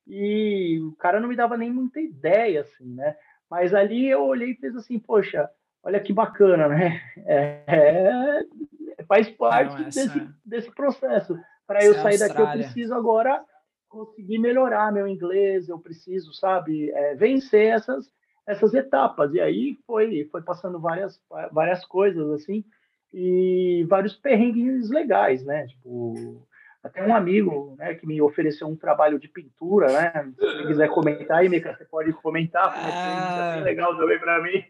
e 0.10 0.80
o 0.82 0.96
cara 0.96 1.20
não 1.20 1.30
me 1.30 1.36
dava 1.36 1.56
nem 1.56 1.72
muita 1.72 2.00
ideia, 2.00 2.62
assim, 2.62 2.96
né? 2.96 3.16
Mas 3.50 3.74
ali 3.74 4.10
eu 4.10 4.24
olhei 4.24 4.52
e 4.52 4.56
fiz 4.56 4.76
assim, 4.76 4.98
poxa, 4.98 5.48
olha 5.84 6.00
que 6.00 6.12
bacana, 6.12 6.68
né? 6.68 7.00
É, 7.18 7.64
é, 8.98 9.04
faz 9.04 9.30
parte 9.30 9.80
não, 9.80 9.88
essa... 9.88 10.08
desse, 10.08 10.30
desse 10.44 10.72
processo. 10.72 11.40
Para 11.70 11.86
eu 11.86 11.94
é 11.94 12.02
sair 12.02 12.18
daqui, 12.18 12.42
eu 12.42 12.48
preciso 12.48 12.96
agora 12.96 13.46
conseguir 13.88 14.40
melhorar 14.40 14.92
meu 14.92 15.08
inglês, 15.08 15.70
eu 15.70 15.78
preciso, 15.78 16.34
sabe, 16.34 16.90
é, 16.90 17.14
vencer 17.14 17.68
essas, 17.68 18.12
essas 18.48 18.74
etapas. 18.74 19.36
E 19.36 19.40
aí 19.40 19.78
foi, 19.86 20.28
foi 20.32 20.42
passando 20.42 20.80
várias, 20.80 21.22
várias 21.52 21.86
coisas, 21.86 22.28
assim, 22.32 22.66
e 23.14 23.86
vários 23.88 24.16
perrengues 24.16 24.90
legais, 24.90 25.46
né? 25.46 25.68
Tipo, 25.68 26.44
até 26.84 27.06
um 27.06 27.16
amigo 27.16 27.76
né, 27.78 27.94
que 27.94 28.08
me 28.08 28.20
ofereceu 28.20 28.68
um 28.68 28.76
trabalho 28.76 29.20
de 29.20 29.28
pintura, 29.28 29.92
né? 29.92 30.34
Se 30.40 30.42
você 30.44 30.66
quiser 30.66 30.90
comentar 30.90 31.38
aí, 31.38 31.50
Mica, 31.50 31.78
você 31.78 31.86
pode 31.86 32.12
comentar, 32.14 32.74
porque 32.74 32.92
ah, 32.92 33.58
é 33.60 33.62
legal 33.62 33.96
também 33.96 34.18
para 34.18 34.42
mim. 34.42 34.66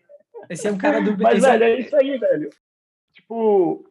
Esse 0.50 0.68
é 0.68 0.72
um 0.74 0.78
cara 0.78 1.00
do... 1.00 1.16
Mas, 1.24 1.42
velho, 1.42 1.64
é 1.64 1.80
isso 1.80 1.96
aí, 1.96 2.18
velho. 2.18 2.50
Tipo, 3.14 3.90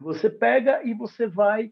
você 0.00 0.28
pega 0.28 0.82
e 0.82 0.92
você 0.92 1.28
vai 1.28 1.70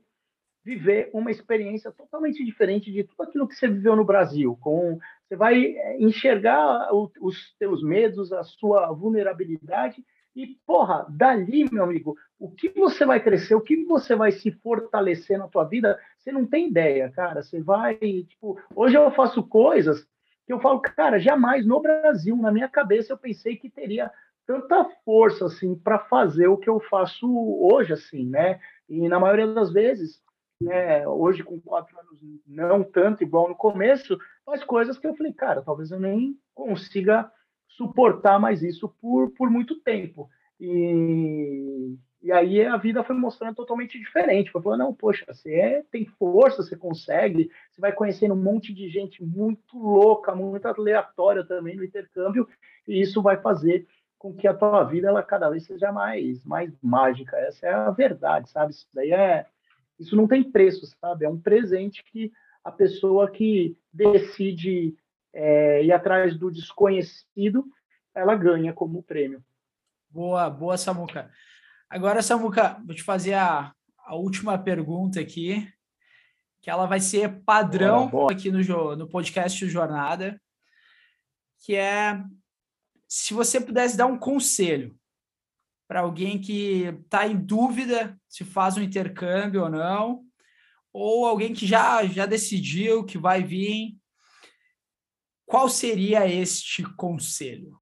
viver 0.64 1.10
uma 1.12 1.30
experiência 1.30 1.90
totalmente 1.90 2.44
diferente 2.44 2.92
de 2.92 3.04
tudo 3.04 3.22
aquilo 3.22 3.48
que 3.48 3.54
você 3.54 3.68
viveu 3.68 3.96
no 3.96 4.04
Brasil. 4.04 4.56
Com, 4.60 4.98
você 5.26 5.36
vai 5.36 5.64
é, 5.64 6.02
enxergar 6.02 6.92
o, 6.92 7.10
os 7.20 7.54
teus 7.58 7.82
medos, 7.82 8.32
a 8.32 8.42
sua 8.42 8.92
vulnerabilidade 8.92 10.04
e, 10.34 10.46
porra, 10.66 11.06
dali, 11.10 11.68
meu 11.72 11.84
amigo, 11.84 12.16
o 12.38 12.50
que 12.50 12.68
você 12.70 13.04
vai 13.04 13.20
crescer, 13.20 13.54
o 13.54 13.60
que 13.60 13.84
você 13.84 14.14
vai 14.14 14.30
se 14.30 14.50
fortalecer 14.50 15.38
na 15.38 15.48
tua 15.48 15.64
vida, 15.64 15.98
você 16.16 16.30
não 16.30 16.46
tem 16.46 16.68
ideia, 16.68 17.10
cara. 17.10 17.42
Você 17.42 17.60
vai, 17.60 17.96
tipo, 17.96 18.58
hoje 18.74 18.96
eu 18.96 19.10
faço 19.10 19.42
coisas 19.42 20.06
que 20.46 20.52
eu 20.52 20.60
falo, 20.60 20.80
cara, 20.80 21.18
jamais 21.18 21.66
no 21.66 21.80
Brasil, 21.80 22.36
na 22.36 22.52
minha 22.52 22.68
cabeça, 22.68 23.12
eu 23.12 23.18
pensei 23.18 23.56
que 23.56 23.68
teria 23.68 24.10
tanta 24.46 24.84
força 25.04 25.46
assim 25.46 25.76
para 25.76 25.98
fazer 25.98 26.48
o 26.48 26.56
que 26.56 26.68
eu 26.68 26.80
faço 26.80 27.28
hoje, 27.60 27.92
assim, 27.92 28.26
né? 28.26 28.60
E 28.88 29.08
na 29.08 29.20
maioria 29.20 29.46
das 29.48 29.72
vezes, 29.72 30.20
né, 30.60 31.06
hoje 31.08 31.42
com 31.42 31.60
quatro 31.60 31.98
anos, 31.98 32.20
não 32.46 32.84
tanto 32.84 33.22
igual 33.22 33.48
no 33.48 33.54
começo, 33.54 34.18
mas 34.46 34.62
coisas 34.62 34.98
que 34.98 35.06
eu 35.06 35.16
falei, 35.16 35.32
cara, 35.32 35.62
talvez 35.62 35.90
eu 35.90 35.98
nem 35.98 36.36
consiga 36.54 37.30
suportar 37.68 38.38
mais 38.38 38.62
isso 38.62 38.88
por, 39.00 39.30
por 39.30 39.48
muito 39.48 39.80
tempo. 39.80 40.28
E, 40.58 41.96
e 42.22 42.30
aí 42.30 42.66
a 42.66 42.76
vida 42.76 43.02
foi 43.02 43.16
mostrando 43.16 43.54
totalmente 43.54 43.98
diferente. 43.98 44.50
Foi 44.50 44.60
falando, 44.60 44.80
não, 44.80 44.94
poxa, 44.94 45.24
você 45.26 45.54
é, 45.54 45.82
tem 45.90 46.04
força, 46.04 46.62
você 46.62 46.76
consegue, 46.76 47.50
você 47.70 47.80
vai 47.80 47.92
conhecendo 47.92 48.34
um 48.34 48.42
monte 48.42 48.74
de 48.74 48.88
gente 48.90 49.24
muito 49.24 49.78
louca, 49.78 50.34
muito 50.34 50.66
aleatória 50.66 51.44
também 51.44 51.76
no 51.76 51.84
intercâmbio, 51.84 52.46
e 52.86 53.00
isso 53.00 53.22
vai 53.22 53.40
fazer 53.40 53.86
com 54.18 54.34
que 54.34 54.46
a 54.46 54.52
tua 54.52 54.84
vida 54.84 55.08
ela 55.08 55.22
cada 55.22 55.48
vez 55.48 55.64
seja 55.64 55.90
mais 55.90 56.44
mais 56.44 56.70
mágica. 56.82 57.38
Essa 57.38 57.66
é 57.66 57.72
a 57.72 57.90
verdade, 57.90 58.50
sabe? 58.50 58.72
Isso 58.72 58.86
daí 58.92 59.12
é 59.12 59.46
isso 60.00 60.16
não 60.16 60.26
tem 60.26 60.42
preço, 60.42 60.86
sabe? 60.98 61.26
É 61.26 61.28
um 61.28 61.38
presente 61.38 62.02
que 62.02 62.32
a 62.64 62.72
pessoa 62.72 63.30
que 63.30 63.76
decide 63.92 64.96
é, 65.32 65.84
ir 65.84 65.92
atrás 65.92 66.36
do 66.36 66.50
desconhecido, 66.50 67.66
ela 68.14 68.34
ganha 68.34 68.72
como 68.72 69.02
prêmio. 69.02 69.44
Boa, 70.08 70.48
boa, 70.48 70.76
Samuca. 70.76 71.30
Agora, 71.88 72.22
Samuca, 72.22 72.80
vou 72.84 72.94
te 72.94 73.02
fazer 73.02 73.34
a, 73.34 73.72
a 73.98 74.14
última 74.16 74.58
pergunta 74.58 75.20
aqui, 75.20 75.70
que 76.60 76.70
ela 76.70 76.86
vai 76.86 77.00
ser 77.00 77.42
padrão 77.42 78.08
boa, 78.08 78.10
boa. 78.10 78.32
aqui 78.32 78.50
no, 78.50 78.96
no 78.96 79.08
podcast 79.08 79.66
Jornada, 79.68 80.40
que 81.58 81.76
é 81.76 82.22
se 83.06 83.34
você 83.34 83.60
pudesse 83.60 83.96
dar 83.96 84.06
um 84.06 84.18
conselho 84.18 84.98
para 85.90 86.02
alguém 86.02 86.40
que 86.40 86.84
está 86.84 87.26
em 87.26 87.36
dúvida 87.36 88.16
se 88.28 88.44
faz 88.44 88.76
um 88.76 88.80
intercâmbio 88.80 89.64
ou 89.64 89.68
não, 89.68 90.22
ou 90.92 91.26
alguém 91.26 91.52
que 91.52 91.66
já, 91.66 92.06
já 92.06 92.26
decidiu 92.26 93.04
que 93.04 93.18
vai 93.18 93.42
vir, 93.42 93.98
qual 95.44 95.68
seria 95.68 96.28
este 96.28 96.84
conselho? 96.94 97.76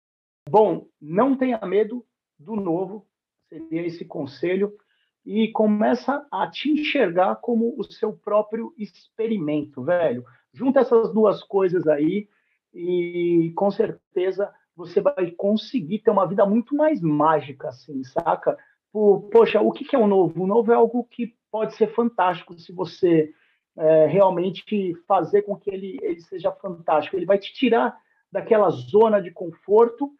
Bom, 0.49 0.89
não 0.99 1.37
tenha 1.37 1.61
medo 1.67 2.03
do 2.39 2.57
novo, 2.57 3.07
seria 3.47 3.87
esse 3.87 4.07
conselho, 4.07 4.75
e 5.23 5.53
começa 5.53 6.27
a 6.33 6.51
te 6.51 6.71
enxergar 6.71 7.37
como 7.37 7.79
o 7.79 7.85
seu 7.85 8.15
próprio 8.15 8.73
experimento, 8.79 9.85
velho. 9.85 10.25
Junta 10.55 10.81
essas 10.81 11.13
duas 11.13 11.43
coisas 11.43 11.87
aí 11.87 12.27
e 12.73 13.53
com 13.55 13.71
certeza 13.71 14.51
você 14.79 15.01
vai 15.01 15.33
conseguir 15.33 15.99
ter 15.99 16.11
uma 16.13 16.25
vida 16.25 16.47
muito 16.47 16.77
mais 16.77 17.01
mágica, 17.01 17.69
assim, 17.69 18.05
saca? 18.05 18.57
poxa, 18.93 19.61
o 19.61 19.73
que 19.73 19.95
é 19.95 19.99
o 19.99 20.07
novo? 20.07 20.43
O 20.43 20.47
novo 20.47 20.73
é 20.73 20.77
algo 20.77 21.05
que 21.05 21.35
pode 21.51 21.75
ser 21.75 21.89
fantástico 21.95 22.55
se 22.59 22.73
você 22.73 23.33
é, 23.77 24.07
realmente 24.07 24.95
fazer 25.07 25.43
com 25.43 25.57
que 25.57 25.71
ele, 25.71 25.99
ele 26.01 26.21
seja 26.21 26.53
fantástico. 26.53 27.17
Ele 27.17 27.27
vai 27.27 27.39
te 27.39 27.53
tirar 27.53 27.99
daquela 28.31 28.71
zona 28.71 29.21
de 29.21 29.33
conforto 29.33 30.13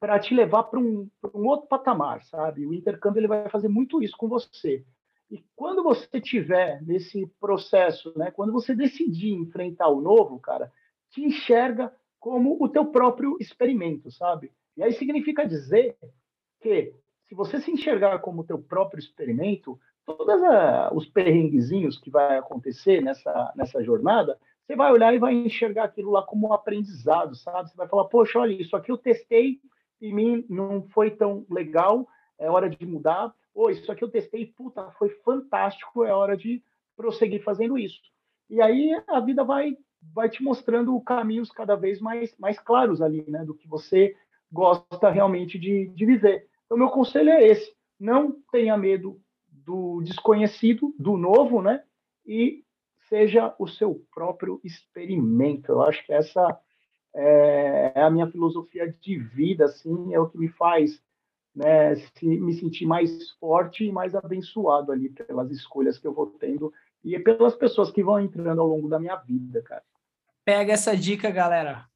para 0.00 0.18
te 0.18 0.34
levar 0.34 0.64
para 0.64 0.80
um, 0.80 1.08
um, 1.32 1.46
outro 1.46 1.68
patamar, 1.68 2.22
sabe? 2.24 2.66
O 2.66 2.74
intercâmbio 2.74 3.20
ele 3.20 3.28
vai 3.28 3.48
fazer 3.48 3.68
muito 3.68 4.02
isso 4.02 4.16
com 4.16 4.28
você. 4.28 4.84
E 5.30 5.44
quando 5.54 5.82
você 5.84 6.20
tiver 6.20 6.82
nesse 6.82 7.26
processo, 7.40 8.12
né, 8.16 8.30
quando 8.32 8.52
você 8.52 8.74
decidir 8.74 9.32
enfrentar 9.34 9.88
o 9.88 10.00
novo, 10.00 10.40
cara, 10.40 10.72
te 11.10 11.22
enxerga 11.22 11.92
como 12.20 12.56
o 12.60 12.68
teu 12.68 12.84
próprio 12.86 13.36
experimento, 13.40 14.10
sabe? 14.10 14.52
E 14.76 14.82
aí 14.82 14.92
significa 14.92 15.46
dizer 15.46 15.96
que 16.60 16.94
se 17.24 17.34
você 17.34 17.60
se 17.60 17.70
enxergar 17.70 18.18
como 18.20 18.42
o 18.42 18.44
teu 18.44 18.58
próprio 18.58 19.00
experimento, 19.00 19.80
todos 20.04 20.40
os 20.92 21.06
perrenguezinhos 21.06 21.98
que 21.98 22.10
vai 22.10 22.38
acontecer 22.38 23.00
nessa, 23.00 23.52
nessa 23.56 23.82
jornada, 23.82 24.38
você 24.66 24.76
vai 24.76 24.92
olhar 24.92 25.14
e 25.14 25.18
vai 25.18 25.34
enxergar 25.34 25.84
aquilo 25.84 26.10
lá 26.10 26.22
como 26.22 26.48
um 26.48 26.52
aprendizado, 26.52 27.34
sabe? 27.34 27.70
Você 27.70 27.76
vai 27.76 27.88
falar, 27.88 28.04
poxa, 28.04 28.38
olha, 28.38 28.52
isso 28.52 28.76
aqui 28.76 28.92
eu 28.92 28.98
testei 28.98 29.58
em 30.00 30.14
mim 30.14 30.46
não 30.48 30.82
foi 30.88 31.10
tão 31.10 31.44
legal, 31.50 32.08
é 32.38 32.50
hora 32.50 32.68
de 32.68 32.86
mudar. 32.86 33.34
Ou 33.54 33.70
isso 33.70 33.90
aqui 33.90 34.02
eu 34.02 34.10
testei, 34.10 34.46
puta, 34.46 34.90
foi 34.92 35.10
fantástico, 35.24 36.04
é 36.04 36.12
hora 36.12 36.36
de 36.36 36.62
prosseguir 36.96 37.42
fazendo 37.42 37.76
isso. 37.76 38.00
E 38.48 38.60
aí 38.60 38.90
a 39.08 39.20
vida 39.20 39.44
vai 39.44 39.76
vai 40.14 40.28
te 40.28 40.42
mostrando 40.42 41.00
caminhos 41.00 41.50
cada 41.50 41.76
vez 41.76 42.00
mais 42.00 42.36
mais 42.38 42.58
claros 42.58 43.00
ali, 43.00 43.24
né, 43.28 43.44
do 43.44 43.54
que 43.54 43.68
você 43.68 44.14
gosta 44.50 45.10
realmente 45.10 45.58
de, 45.58 45.88
de 45.88 46.06
viver. 46.06 46.48
Então 46.66 46.78
meu 46.78 46.88
conselho 46.88 47.30
é 47.30 47.46
esse: 47.46 47.72
não 47.98 48.36
tenha 48.50 48.76
medo 48.76 49.20
do 49.48 50.00
desconhecido, 50.02 50.94
do 50.98 51.16
novo, 51.16 51.62
né? 51.62 51.82
E 52.26 52.64
seja 53.08 53.54
o 53.58 53.66
seu 53.66 54.04
próprio 54.14 54.60
experimento. 54.64 55.72
Eu 55.72 55.82
acho 55.82 56.04
que 56.04 56.12
essa 56.12 56.58
é, 57.14 57.92
é 57.94 58.02
a 58.02 58.10
minha 58.10 58.30
filosofia 58.30 58.94
de 59.00 59.18
vida, 59.18 59.64
assim, 59.64 60.14
é 60.14 60.20
o 60.20 60.28
que 60.28 60.38
me 60.38 60.48
faz 60.48 61.02
né, 61.54 61.96
se, 61.96 62.26
me 62.26 62.54
sentir 62.54 62.86
mais 62.86 63.30
forte 63.32 63.84
e 63.84 63.92
mais 63.92 64.14
abençoado 64.14 64.92
ali 64.92 65.08
pelas 65.08 65.50
escolhas 65.50 65.98
que 65.98 66.06
eu 66.06 66.12
vou 66.12 66.26
tendo 66.26 66.72
e 67.04 67.18
pelas 67.18 67.56
pessoas 67.56 67.90
que 67.90 68.02
vão 68.02 68.20
entrando 68.20 68.60
ao 68.60 68.68
longo 68.68 68.88
da 68.88 68.98
minha 68.98 69.16
vida, 69.16 69.62
cara. 69.62 69.82
Pega 70.44 70.72
essa 70.72 70.96
dica, 70.96 71.30
galera. 71.30 71.86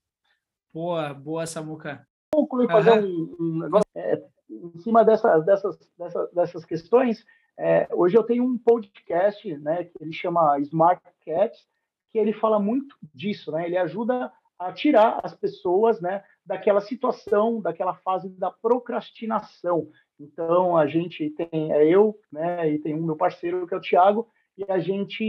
Boa, 0.72 1.14
boa, 1.14 1.46
Samuca. 1.46 2.07
Vou 2.35 2.42
concluir 2.42 2.68
fazer 2.68 3.02
um, 3.02 3.37
um 3.38 3.59
negócio 3.61 3.87
é, 3.94 4.22
em 4.50 4.78
cima 4.80 5.04
dessas, 5.04 5.44
dessas, 5.44 5.78
dessas, 5.98 6.33
dessas 6.33 6.64
questões. 6.64 7.24
É, 7.57 7.88
hoje 7.92 8.16
eu 8.16 8.24
tenho 8.24 8.44
um 8.44 8.59
podcast, 8.59 9.57
né, 9.59 9.85
que 9.85 9.92
ele 10.00 10.12
chama 10.12 10.59
Smart 10.59 11.00
Cats, 11.24 11.66
que 12.11 12.18
ele 12.18 12.33
fala 12.33 12.59
muito 12.59 12.96
disso, 13.14 13.52
né? 13.52 13.66
Ele 13.66 13.76
ajuda 13.76 14.33
a 14.59 14.72
tirar 14.72 15.20
as 15.22 15.35
pessoas 15.35 16.00
né, 16.00 16.22
daquela 16.44 16.80
situação, 16.80 17.61
daquela 17.61 17.94
fase 17.94 18.28
da 18.28 18.50
procrastinação. 18.50 19.88
Então, 20.18 20.76
a 20.76 20.87
gente 20.87 21.30
tem, 21.30 21.72
é 21.72 21.85
eu, 21.87 22.18
né, 22.30 22.70
e 22.70 22.78
tem 22.78 22.94
o 22.94 23.02
meu 23.02 23.16
parceiro, 23.16 23.66
que 23.66 23.74
é 23.74 23.76
o 23.76 23.80
Tiago, 23.80 24.28
e 24.57 24.64
a 24.71 24.79
gente 24.79 25.25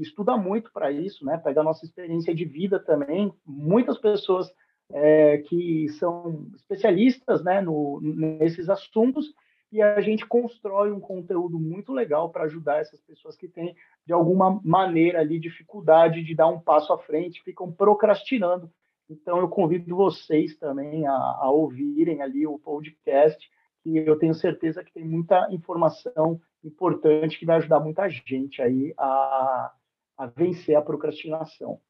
estuda 0.00 0.36
muito 0.36 0.70
para 0.72 0.90
isso, 0.90 1.24
né, 1.24 1.38
pegar 1.38 1.62
nossa 1.62 1.84
experiência 1.84 2.34
de 2.34 2.44
vida 2.44 2.78
também. 2.78 3.32
Muitas 3.46 3.98
pessoas 3.98 4.52
é, 4.92 5.38
que 5.38 5.88
são 5.98 6.46
especialistas 6.54 7.42
né, 7.42 7.60
no, 7.60 8.00
nesses 8.02 8.68
assuntos, 8.68 9.32
e 9.72 9.82
a 9.82 10.00
gente 10.00 10.24
constrói 10.24 10.92
um 10.92 11.00
conteúdo 11.00 11.58
muito 11.58 11.92
legal 11.92 12.30
para 12.30 12.44
ajudar 12.44 12.80
essas 12.80 13.00
pessoas 13.00 13.36
que 13.36 13.48
têm, 13.48 13.74
de 14.06 14.12
alguma 14.12 14.60
maneira, 14.64 15.20
ali, 15.20 15.40
dificuldade 15.40 16.22
de 16.22 16.34
dar 16.34 16.46
um 16.46 16.60
passo 16.60 16.92
à 16.92 16.98
frente, 16.98 17.42
ficam 17.42 17.72
procrastinando. 17.72 18.70
Então, 19.08 19.38
eu 19.38 19.48
convido 19.48 19.96
vocês 19.96 20.56
também 20.56 21.06
a, 21.06 21.12
a 21.12 21.50
ouvirem 21.50 22.22
ali 22.22 22.46
o 22.46 22.58
podcast, 22.58 23.38
que 23.82 23.96
eu 23.96 24.18
tenho 24.18 24.34
certeza 24.34 24.84
que 24.84 24.92
tem 24.92 25.04
muita 25.04 25.48
informação 25.50 26.40
importante 26.66 27.38
que 27.38 27.46
vai 27.46 27.56
ajudar 27.56 27.80
muita 27.80 28.08
gente 28.08 28.60
aí 28.60 28.92
a, 28.98 29.72
a 30.18 30.26
vencer 30.26 30.76
a 30.76 30.82
procrastinação. 30.82 31.80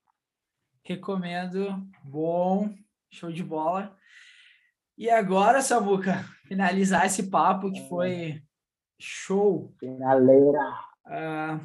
Recomendo, 0.85 1.83
bom, 2.05 2.73
show 3.11 3.33
de 3.33 3.43
bola. 3.43 3.97
E 4.97 5.11
agora, 5.11 5.61
Samuca, 5.61 6.25
finalizar 6.47 7.07
esse 7.07 7.29
papo 7.29 7.73
que 7.73 7.89
foi 7.89 8.43
show. 8.99 9.75
Finaleira. 9.79 10.61
Uh, 11.07 11.61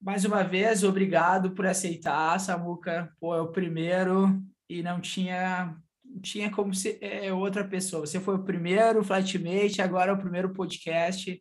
mais 0.00 0.24
uma 0.24 0.42
vez, 0.42 0.82
obrigado 0.82 1.52
por 1.52 1.66
aceitar, 1.66 2.38
Samuca. 2.40 3.14
Pô, 3.20 3.34
é 3.34 3.40
o 3.40 3.52
primeiro 3.52 4.42
e 4.68 4.82
não 4.82 5.00
tinha 5.00 5.76
não 6.04 6.20
tinha 6.20 6.50
como 6.50 6.74
ser 6.74 6.98
é, 7.00 7.32
outra 7.32 7.64
pessoa. 7.64 8.04
Você 8.04 8.18
foi 8.18 8.34
o 8.34 8.42
primeiro 8.42 9.04
flatmate, 9.04 9.80
agora 9.80 10.10
é 10.10 10.14
o 10.14 10.18
primeiro 10.18 10.52
podcast. 10.52 11.40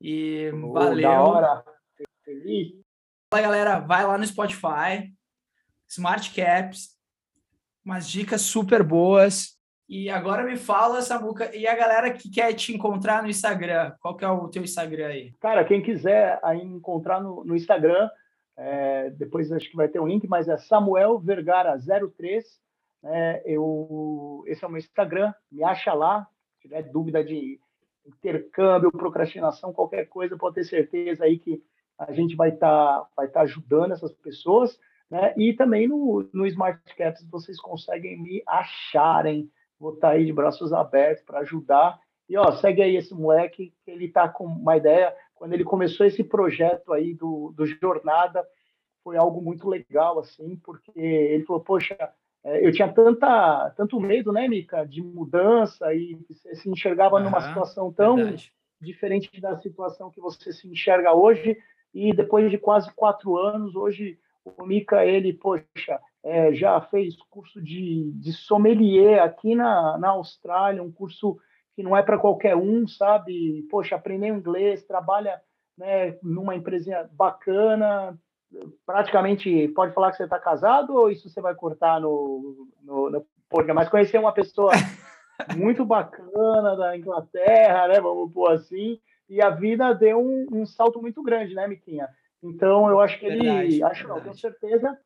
E 0.00 0.50
oh, 0.52 0.72
valeu. 0.72 1.02
Da 1.02 1.22
hora. 1.22 1.64
Feliz. 2.24 2.74
Fala, 3.30 3.42
galera, 3.42 3.78
vai 3.80 4.06
lá 4.06 4.16
no 4.16 4.26
Spotify, 4.26 5.12
Smart 5.88 6.32
Caps, 6.32 6.96
umas 7.84 8.08
dicas 8.08 8.42
super 8.42 8.82
boas. 8.82 9.56
E 9.88 10.10
agora 10.10 10.42
me 10.42 10.56
fala, 10.56 11.00
Samuca, 11.00 11.54
e 11.54 11.66
a 11.66 11.76
galera 11.76 12.12
que 12.12 12.28
quer 12.28 12.52
te 12.54 12.74
encontrar 12.74 13.22
no 13.22 13.28
Instagram, 13.28 13.92
qual 14.00 14.16
que 14.16 14.24
é 14.24 14.28
o 14.28 14.48
teu 14.48 14.62
Instagram 14.62 15.06
aí? 15.06 15.32
Cara, 15.38 15.64
quem 15.64 15.80
quiser 15.80 16.40
aí 16.42 16.60
encontrar 16.60 17.20
no, 17.20 17.44
no 17.44 17.54
Instagram, 17.54 18.10
é, 18.56 19.10
depois 19.10 19.52
acho 19.52 19.70
que 19.70 19.76
vai 19.76 19.88
ter 19.88 20.00
um 20.00 20.08
link, 20.08 20.26
mas 20.26 20.48
é 20.48 20.56
Samuel 20.56 21.20
Vergara 21.20 21.78
03. 21.78 22.44
É, 23.04 23.42
eu, 23.44 24.42
esse 24.46 24.64
é 24.64 24.66
o 24.66 24.70
meu 24.70 24.78
Instagram, 24.78 25.32
me 25.52 25.62
acha 25.62 25.92
lá. 25.92 26.26
Se 26.54 26.62
tiver 26.62 26.82
dúvida 26.82 27.22
de 27.22 27.60
intercâmbio, 28.06 28.92
procrastinação, 28.92 29.72
qualquer 29.72 30.06
coisa, 30.06 30.36
pode 30.36 30.56
ter 30.56 30.64
certeza 30.64 31.24
aí 31.24 31.38
que 31.38 31.62
a 31.98 32.12
gente 32.12 32.36
vai 32.36 32.50
estar 32.50 33.00
tá, 33.00 33.08
vai 33.16 33.28
tá 33.28 33.40
ajudando 33.42 33.92
essas 33.92 34.12
pessoas. 34.12 34.78
Né? 35.10 35.34
E 35.36 35.52
também 35.54 35.88
no, 35.88 36.28
no 36.32 36.46
Smart 36.46 36.80
Caps 36.96 37.26
vocês 37.30 37.60
conseguem 37.60 38.20
me 38.20 38.42
acharem 38.46 39.50
vou 39.78 39.94
estar 39.94 40.08
tá 40.08 40.14
aí 40.14 40.24
de 40.24 40.32
braços 40.32 40.72
abertos 40.72 41.24
para 41.24 41.40
ajudar. 41.40 41.98
E 42.28 42.36
ó, 42.36 42.52
segue 42.52 42.82
aí 42.82 42.96
esse 42.96 43.14
moleque, 43.14 43.72
que 43.84 43.90
ele 43.90 44.06
está 44.06 44.28
com 44.28 44.44
uma 44.44 44.76
ideia. 44.76 45.14
Quando 45.34 45.52
ele 45.52 45.64
começou 45.64 46.06
esse 46.06 46.24
projeto 46.24 46.92
aí 46.92 47.14
do, 47.14 47.52
do 47.56 47.66
Jornada, 47.66 48.44
foi 49.04 49.16
algo 49.16 49.40
muito 49.40 49.68
legal, 49.68 50.18
assim, 50.18 50.56
porque 50.64 50.90
ele 50.98 51.44
falou, 51.44 51.62
poxa, 51.62 51.96
eu 52.46 52.72
tinha 52.72 52.92
tanta, 52.92 53.70
tanto 53.76 54.00
medo, 54.00 54.32
né, 54.32 54.46
Mica, 54.46 54.84
de 54.84 55.02
mudança 55.02 55.92
e 55.92 56.16
se 56.30 56.70
enxergava 56.70 57.18
numa 57.18 57.40
situação 57.40 57.92
tão 57.92 58.16
verdade. 58.16 58.52
diferente 58.80 59.40
da 59.40 59.56
situação 59.56 60.10
que 60.10 60.20
você 60.20 60.52
se 60.52 60.68
enxerga 60.68 61.12
hoje. 61.12 61.58
E 61.92 62.12
depois 62.12 62.50
de 62.50 62.58
quase 62.58 62.92
quatro 62.94 63.36
anos, 63.36 63.74
hoje 63.74 64.18
o 64.44 64.64
Mica, 64.64 65.04
ele, 65.04 65.32
poxa, 65.32 66.00
é, 66.22 66.52
já 66.54 66.80
fez 66.80 67.16
curso 67.30 67.60
de, 67.60 68.12
de 68.12 68.32
sommelier 68.32 69.22
aqui 69.22 69.54
na, 69.54 69.98
na 69.98 70.10
Austrália, 70.10 70.82
um 70.82 70.92
curso 70.92 71.38
que 71.74 71.82
não 71.82 71.96
é 71.96 72.02
para 72.02 72.18
qualquer 72.18 72.56
um, 72.56 72.86
sabe? 72.86 73.66
Poxa, 73.70 73.96
aprender 73.96 74.28
inglês, 74.28 74.84
trabalha 74.84 75.40
né, 75.76 76.16
numa 76.22 76.54
empresa 76.54 77.08
bacana, 77.12 78.18
praticamente 78.84 79.68
pode 79.68 79.92
falar 79.92 80.10
que 80.10 80.16
você 80.16 80.24
está 80.24 80.38
casado 80.38 80.94
ou 80.94 81.10
isso 81.10 81.28
você 81.28 81.40
vai 81.40 81.54
cortar 81.54 82.00
no, 82.00 82.68
no, 82.82 83.10
no 83.10 83.26
programa? 83.48 83.80
Mas 83.80 83.88
conhecer 83.88 84.18
uma 84.18 84.32
pessoa 84.32 84.72
muito 85.56 85.84
bacana 85.84 86.76
da 86.76 86.96
Inglaterra, 86.96 87.88
né? 87.88 88.00
Vamos 88.00 88.32
pôr 88.32 88.52
assim, 88.52 89.00
e 89.28 89.42
a 89.42 89.50
vida 89.50 89.92
deu 89.92 90.18
um, 90.18 90.46
um 90.52 90.66
salto 90.66 91.00
muito 91.00 91.22
grande, 91.22 91.54
né, 91.54 91.66
Miquinha? 91.66 92.08
Então 92.42 92.88
eu 92.88 93.00
acho 93.00 93.18
que 93.18 93.26
ele, 93.26 93.42
verdade, 93.42 93.82
acho 93.82 94.06
verdade. 94.06 94.08
não, 94.08 94.20
tenho 94.20 94.38
certeza 94.38 94.98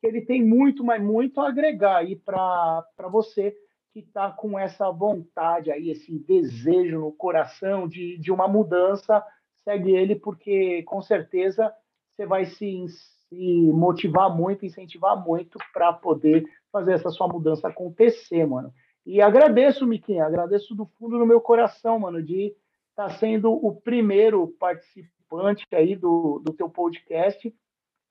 que 0.00 0.06
ele 0.06 0.20
tem 0.22 0.44
muito, 0.44 0.84
mas 0.84 1.02
muito 1.02 1.40
a 1.40 1.48
agregar 1.48 1.98
aí 1.98 2.16
para 2.16 2.84
você 3.10 3.56
que 3.92 4.00
está 4.00 4.30
com 4.30 4.58
essa 4.58 4.90
vontade 4.90 5.70
aí, 5.70 5.90
esse 5.90 6.18
desejo 6.18 7.00
no 7.00 7.12
coração 7.12 7.88
de, 7.88 8.18
de 8.18 8.30
uma 8.30 8.46
mudança, 8.46 9.24
segue 9.64 9.92
ele, 9.92 10.14
porque 10.14 10.82
com 10.84 11.00
certeza 11.00 11.72
você 12.18 12.26
vai 12.26 12.46
se, 12.46 12.84
se 13.28 13.72
motivar 13.72 14.34
muito, 14.34 14.66
incentivar 14.66 15.16
muito 15.24 15.56
para 15.72 15.92
poder 15.92 16.44
fazer 16.72 16.94
essa 16.94 17.10
sua 17.10 17.28
mudança 17.28 17.68
acontecer, 17.68 18.44
mano. 18.44 18.74
E 19.06 19.22
agradeço, 19.22 19.86
Miquinha, 19.86 20.26
agradeço 20.26 20.74
do 20.74 20.84
fundo 20.84 21.16
do 21.16 21.24
meu 21.24 21.40
coração, 21.40 21.96
mano, 22.00 22.20
de 22.20 22.56
estar 22.90 23.08
tá 23.08 23.10
sendo 23.10 23.52
o 23.52 23.80
primeiro 23.80 24.48
participante 24.58 25.64
aí 25.72 25.94
do, 25.94 26.42
do 26.44 26.52
teu 26.52 26.68
podcast. 26.68 27.54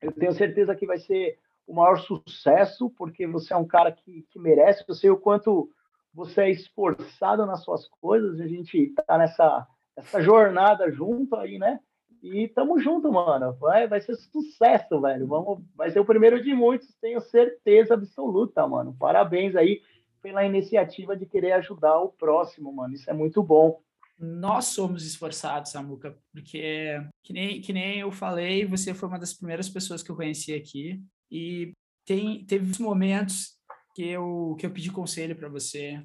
Eu 0.01 0.13
tenho 0.13 0.31
certeza 0.31 0.73
que 0.73 0.87
vai 0.87 0.99
ser 0.99 1.37
o 1.67 1.75
maior 1.75 1.99
sucesso, 1.99 2.89
porque 2.91 3.27
você 3.27 3.53
é 3.53 3.57
um 3.57 3.67
cara 3.67 3.91
que, 3.91 4.25
que 4.31 4.39
merece. 4.39 4.85
Eu 4.87 4.95
sei 4.95 5.09
o 5.09 5.17
quanto 5.17 5.69
você 6.13 6.43
é 6.43 6.49
esforçado 6.49 7.45
nas 7.45 7.61
suas 7.61 7.85
coisas. 7.99 8.39
A 8.39 8.47
gente 8.47 8.77
está 8.77 9.17
nessa 9.17 9.67
essa 9.97 10.21
jornada 10.21 10.91
junto 10.91 11.35
aí, 11.35 11.57
né? 11.57 11.79
E 12.21 12.47
tamo 12.47 12.79
junto, 12.79 13.11
mano. 13.11 13.53
Vai, 13.59 13.87
vai 13.87 14.01
ser 14.01 14.15
sucesso, 14.15 14.99
velho. 15.01 15.27
Vamos, 15.27 15.63
vai 15.75 15.89
ser 15.89 15.99
o 15.99 16.05
primeiro 16.05 16.41
de 16.41 16.53
muitos, 16.53 16.95
tenho 17.01 17.21
certeza 17.21 17.93
absoluta, 17.93 18.67
mano. 18.67 18.95
Parabéns 18.97 19.55
aí 19.55 19.81
pela 20.21 20.45
iniciativa 20.45 21.15
de 21.15 21.25
querer 21.25 21.53
ajudar 21.53 21.99
o 21.99 22.09
próximo, 22.09 22.73
mano. 22.73 22.93
Isso 22.93 23.09
é 23.09 23.13
muito 23.13 23.41
bom. 23.43 23.79
Nós 24.19 24.65
somos 24.65 25.05
esforçados, 25.05 25.71
Samuca, 25.71 26.17
porque, 26.33 26.99
que 27.23 27.31
nem, 27.31 27.61
que 27.61 27.71
nem 27.71 27.99
eu 27.99 28.11
falei, 28.11 28.65
você 28.65 28.93
foi 28.93 29.07
uma 29.07 29.19
das 29.19 29.33
primeiras 29.33 29.69
pessoas 29.69 30.01
que 30.01 30.09
eu 30.09 30.15
conheci 30.15 30.55
aqui. 30.55 30.99
E 31.29 31.71
tem, 32.03 32.43
teve 32.45 32.81
momentos 32.81 33.57
que 33.93 34.03
eu, 34.03 34.55
que 34.59 34.65
eu 34.65 34.71
pedi 34.71 34.91
conselho 34.91 35.35
para 35.35 35.49
você, 35.49 36.03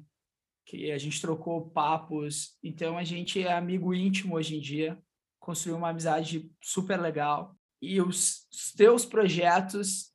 que 0.65 0.91
a 0.91 0.97
gente 0.99 1.19
trocou 1.19 1.69
papos. 1.71 2.55
Então, 2.63 2.99
a 2.99 3.03
gente 3.03 3.41
é 3.41 3.51
amigo 3.51 3.95
íntimo 3.95 4.35
hoje 4.35 4.55
em 4.55 4.59
dia 4.59 5.01
construir 5.43 5.73
uma 5.75 5.89
amizade 5.89 6.49
super 6.61 6.99
legal. 6.99 7.53
E 7.81 8.01
os, 8.01 8.47
teus 8.77 9.05
projetos, 9.05 10.13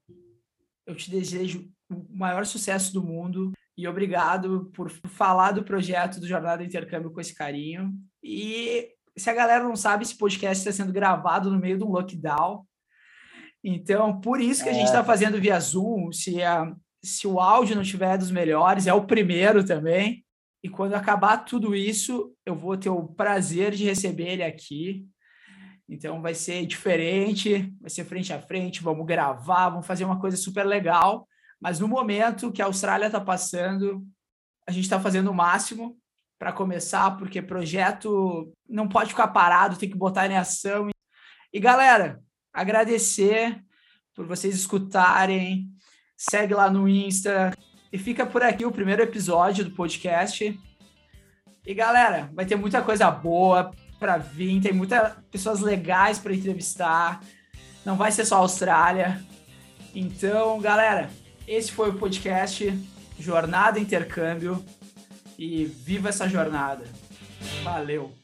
eu 0.86 0.96
te 0.96 1.10
desejo 1.10 1.70
o 1.90 2.16
maior 2.16 2.46
sucesso 2.46 2.94
do 2.94 3.04
mundo. 3.04 3.52
E 3.76 3.86
obrigado 3.86 4.70
por 4.74 4.90
falar 4.90 5.52
do 5.52 5.62
projeto 5.62 6.18
do 6.18 6.26
Jornada 6.26 6.64
Intercâmbio 6.64 7.12
com 7.12 7.20
esse 7.20 7.34
carinho. 7.34 7.92
E 8.22 8.88
se 9.16 9.28
a 9.28 9.34
galera 9.34 9.62
não 9.62 9.76
sabe, 9.76 10.02
esse 10.02 10.16
podcast 10.16 10.66
está 10.66 10.72
sendo 10.72 10.94
gravado 10.94 11.50
no 11.50 11.58
meio 11.58 11.76
de 11.76 11.84
um 11.84 11.90
lockdown. 11.90 12.66
Então, 13.62 14.18
por 14.20 14.40
isso 14.40 14.62
que 14.62 14.70
a 14.70 14.72
gente 14.72 14.86
está 14.86 15.00
é. 15.00 15.04
fazendo 15.04 15.38
via 15.38 15.60
Zoom. 15.60 16.10
Se, 16.10 16.42
a, 16.42 16.74
se 17.04 17.26
o 17.26 17.38
áudio 17.38 17.74
não 17.74 17.82
estiver 17.82 18.16
dos 18.16 18.30
melhores, 18.30 18.86
é 18.86 18.94
o 18.94 19.06
primeiro 19.06 19.62
também. 19.62 20.24
E 20.64 20.70
quando 20.70 20.94
acabar 20.94 21.44
tudo 21.44 21.76
isso, 21.76 22.34
eu 22.46 22.56
vou 22.56 22.78
ter 22.78 22.88
o 22.88 23.08
prazer 23.08 23.72
de 23.72 23.84
receber 23.84 24.28
ele 24.28 24.42
aqui 24.42 25.06
então 25.88 26.20
vai 26.20 26.34
ser 26.34 26.66
diferente, 26.66 27.72
vai 27.80 27.88
ser 27.88 28.04
frente 28.04 28.32
a 28.32 28.40
frente, 28.40 28.82
vamos 28.82 29.06
gravar, 29.06 29.70
vamos 29.70 29.86
fazer 29.86 30.04
uma 30.04 30.20
coisa 30.20 30.36
super 30.36 30.64
legal. 30.64 31.26
Mas 31.58 31.80
no 31.80 31.88
momento 31.88 32.52
que 32.52 32.60
a 32.60 32.66
Austrália 32.66 33.06
está 33.06 33.20
passando, 33.20 34.06
a 34.66 34.70
gente 34.70 34.84
está 34.84 35.00
fazendo 35.00 35.30
o 35.30 35.34
máximo 35.34 35.96
para 36.38 36.52
começar, 36.52 37.16
porque 37.16 37.40
projeto 37.40 38.52
não 38.68 38.86
pode 38.86 39.10
ficar 39.10 39.28
parado, 39.28 39.78
tem 39.78 39.88
que 39.88 39.96
botar 39.96 40.30
em 40.30 40.36
ação. 40.36 40.90
E 41.52 41.58
galera, 41.58 42.20
agradecer 42.52 43.58
por 44.14 44.26
vocês 44.26 44.54
escutarem, 44.54 45.70
segue 46.16 46.52
lá 46.52 46.70
no 46.70 46.86
Insta 46.86 47.56
e 47.90 47.96
fica 47.96 48.26
por 48.26 48.42
aqui 48.42 48.66
o 48.66 48.72
primeiro 48.72 49.02
episódio 49.02 49.64
do 49.64 49.74
podcast. 49.74 50.60
E 51.66 51.74
galera, 51.74 52.30
vai 52.34 52.44
ter 52.44 52.56
muita 52.56 52.82
coisa 52.82 53.10
boa 53.10 53.70
para 53.98 54.16
vir, 54.16 54.60
tem 54.60 54.72
muitas 54.72 55.12
pessoas 55.30 55.60
legais 55.60 56.18
para 56.18 56.34
entrevistar. 56.34 57.22
Não 57.84 57.96
vai 57.96 58.12
ser 58.12 58.24
só 58.24 58.36
a 58.36 58.38
Austrália. 58.38 59.22
Então, 59.94 60.60
galera, 60.60 61.10
esse 61.46 61.72
foi 61.72 61.90
o 61.90 61.94
podcast 61.94 62.72
Jornada 63.18 63.80
Intercâmbio 63.80 64.64
e 65.38 65.64
viva 65.64 66.08
essa 66.08 66.28
jornada. 66.28 66.84
Valeu! 67.62 68.17